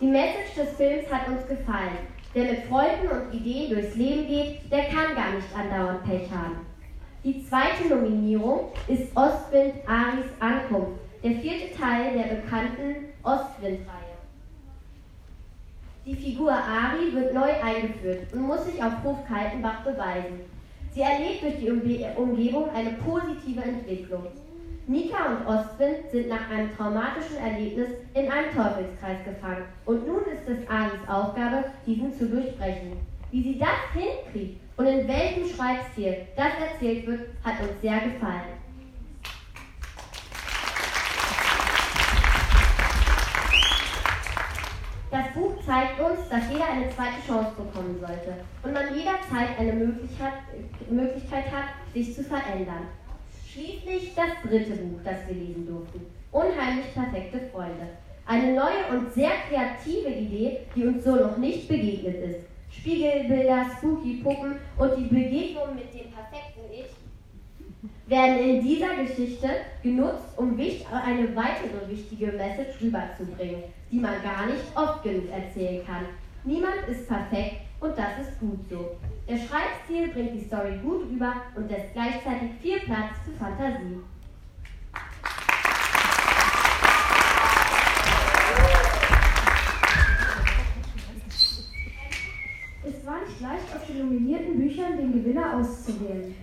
[0.00, 2.13] Die Message des Films hat uns gefallen.
[2.34, 6.66] Wer mit Freuden und Ideen durchs Leben geht, der kann gar nicht andauernd Pech haben.
[7.22, 14.14] Die zweite Nominierung ist Ostwind Aris Ankunft, der vierte Teil der bekannten Ostwind-Reihe.
[16.04, 20.40] Die Figur Ari wird neu eingeführt und muss sich auf Hof Kaltenbach beweisen.
[20.92, 24.26] Sie erlebt durch die Umgebung eine positive Entwicklung.
[24.86, 30.46] Nika und Ostwind sind nach einem traumatischen Erlebnis in einem Teufelskreis gefangen und nun ist
[30.46, 32.92] es Aris Aufgabe, diesen zu durchbrechen.
[33.30, 38.52] Wie sie das hinkriegt und in welchem Schreibstil das erzählt wird, hat uns sehr gefallen.
[45.10, 49.72] Das Buch zeigt uns, dass jeder eine zweite Chance bekommen sollte und man jederzeit eine
[49.72, 52.88] Möglichkeit hat, sich zu verändern.
[53.54, 56.00] Schließlich das dritte Buch, das wir lesen durften.
[56.32, 57.86] Unheimlich perfekte Freunde.
[58.26, 62.40] Eine neue und sehr kreative Idee, die uns so noch nicht begegnet ist.
[62.68, 69.48] Spiegelbilder, spooky Puppen und die Begegnung mit dem perfekten Ich werden in dieser Geschichte
[69.84, 76.06] genutzt, um eine weitere wichtige Message rüberzubringen, die man gar nicht oft genug erzählen kann.
[76.42, 78.96] Niemand ist perfekt und das ist gut so.
[79.28, 84.00] Der Schreibstil bringt die Story gut rüber und lässt gleichzeitig viel Platz für Fantasie.
[92.86, 96.34] Es war nicht leicht, auf den nominierten Büchern den Gewinner auszuwählen.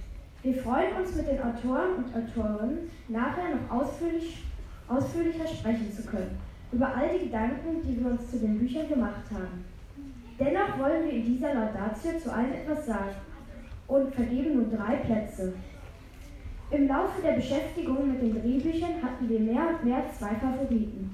[0.44, 4.44] Wir freuen uns, mit den Autoren und Autorinnen nachher noch ausführlich,
[4.88, 6.38] ausführlicher sprechen zu können,
[6.72, 9.71] über all die Gedanken, die wir uns zu den Büchern gemacht haben.
[10.42, 13.14] Dennoch wollen wir in dieser Laudatio zu allen etwas sagen
[13.88, 15.54] und vergeben nun drei Plätze.
[16.72, 21.14] Im Laufe der Beschäftigung mit den Drehbüchern hatten wir mehr und mehr zwei Favoriten.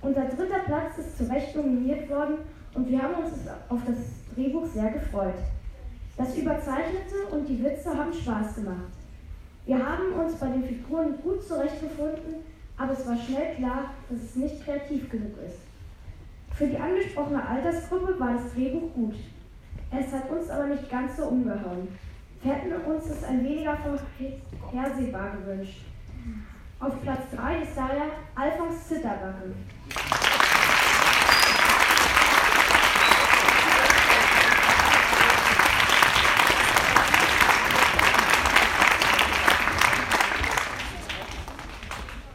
[0.00, 2.36] Unser dritter Platz ist zu Recht nominiert worden
[2.74, 3.32] und wir haben uns
[3.68, 3.96] auf das
[4.32, 5.34] Drehbuch sehr gefreut.
[6.16, 8.92] Das Überzeichnete und die Witze haben Spaß gemacht.
[9.66, 12.44] Wir haben uns bei den Figuren gut zurechtgefunden,
[12.76, 15.71] aber es war schnell klar, dass es nicht kreativ genug ist.
[16.54, 19.14] Für die angesprochene Altersgruppe war das Drehbuch gut.
[19.90, 21.88] Es hat uns aber nicht ganz so umgehauen.
[22.42, 25.86] Wir hätten uns das ein weniger vorhersehbar gewünscht.
[26.78, 29.54] Auf Platz 3 ist daher Alphons Zitterbacke.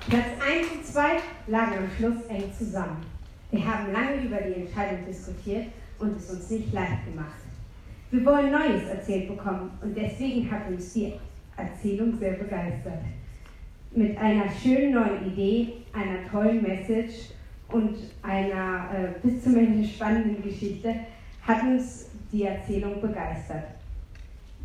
[0.09, 1.01] Platz 1 und 2
[1.47, 3.16] lagen am Schluss eng zusammen.
[3.51, 5.67] Wir haben lange über die Entscheidung diskutiert
[5.99, 7.39] und es uns nicht leicht gemacht.
[8.11, 11.13] Wir wollen Neues erzählt bekommen und deswegen hat uns die
[11.55, 13.01] Erzählung sehr begeistert.
[13.91, 17.31] Mit einer schönen neuen Idee, einer tollen Message
[17.69, 20.93] und einer äh, bis zum Ende spannenden Geschichte
[21.41, 23.63] hat uns die Erzählung begeistert.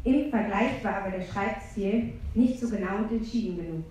[0.05, 3.85] Im Vergleich war aber der Schreibstil nicht so genau und entschieden genug.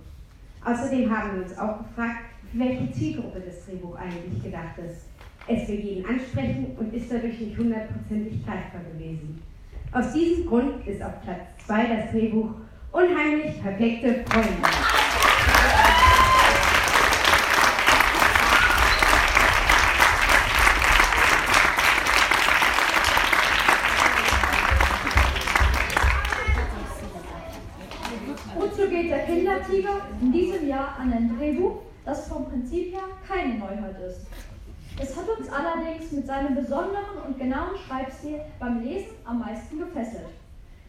[0.63, 5.07] Außerdem haben wir uns auch gefragt, für welche Zielgruppe das Drehbuch eigentlich gedacht ist.
[5.47, 9.41] Es will jeden ansprechen und ist dadurch nicht hundertprozentig greifbar gewesen.
[9.91, 12.49] Aus diesem Grund ist auf Platz 2 das Drehbuch
[12.91, 15.30] Unheimlich perfekte Freunde.
[33.61, 34.25] Neuheit ist.
[34.99, 40.27] Es hat uns allerdings mit seinem besonderen und genauen Schreibstil beim Lesen am meisten gefesselt.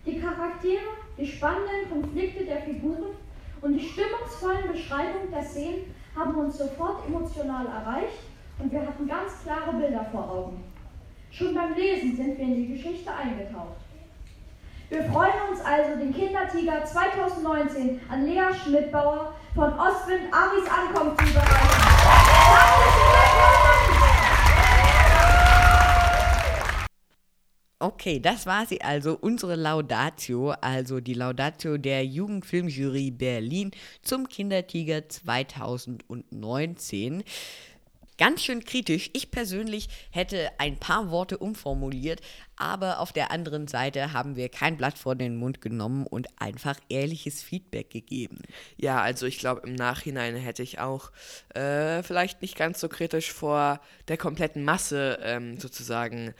[0.04, 0.82] Die Charaktere,
[1.16, 3.14] die spannenden Konflikte der Figuren
[3.60, 8.18] und die stimmungsvollen Beschreibungen der Szenen haben uns sofort emotional erreicht
[8.58, 10.64] und wir hatten ganz klare Bilder vor Augen.
[11.30, 13.76] Schon beim Lesen sind wir in die Geschichte eingetaucht.
[14.90, 21.24] Wir freuen uns also, den Kindertiger 2019 an Lea Schmidbauer von Ostwind Amis Ankommen zu
[21.24, 21.91] überreichen.
[27.82, 35.08] Okay, das war sie also, unsere Laudatio, also die Laudatio der Jugendfilmjury Berlin zum Kindertiger
[35.08, 37.24] 2019.
[38.18, 39.10] Ganz schön kritisch.
[39.14, 42.20] Ich persönlich hätte ein paar Worte umformuliert,
[42.62, 46.78] aber auf der anderen Seite haben wir kein Blatt vor den Mund genommen und einfach
[46.88, 48.38] ehrliches Feedback gegeben.
[48.76, 51.10] Ja, also ich glaube, im Nachhinein hätte ich auch
[51.54, 56.34] äh, vielleicht nicht ganz so kritisch vor der kompletten Masse ähm, sozusagen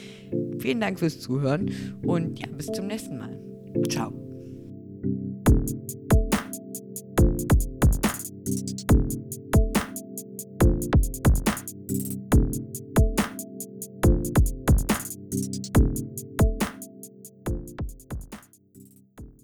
[0.59, 3.39] Vielen Dank fürs Zuhören und ja, bis zum nächsten Mal.
[3.89, 4.28] Ciao.
[5.01, 5.78] Thank you.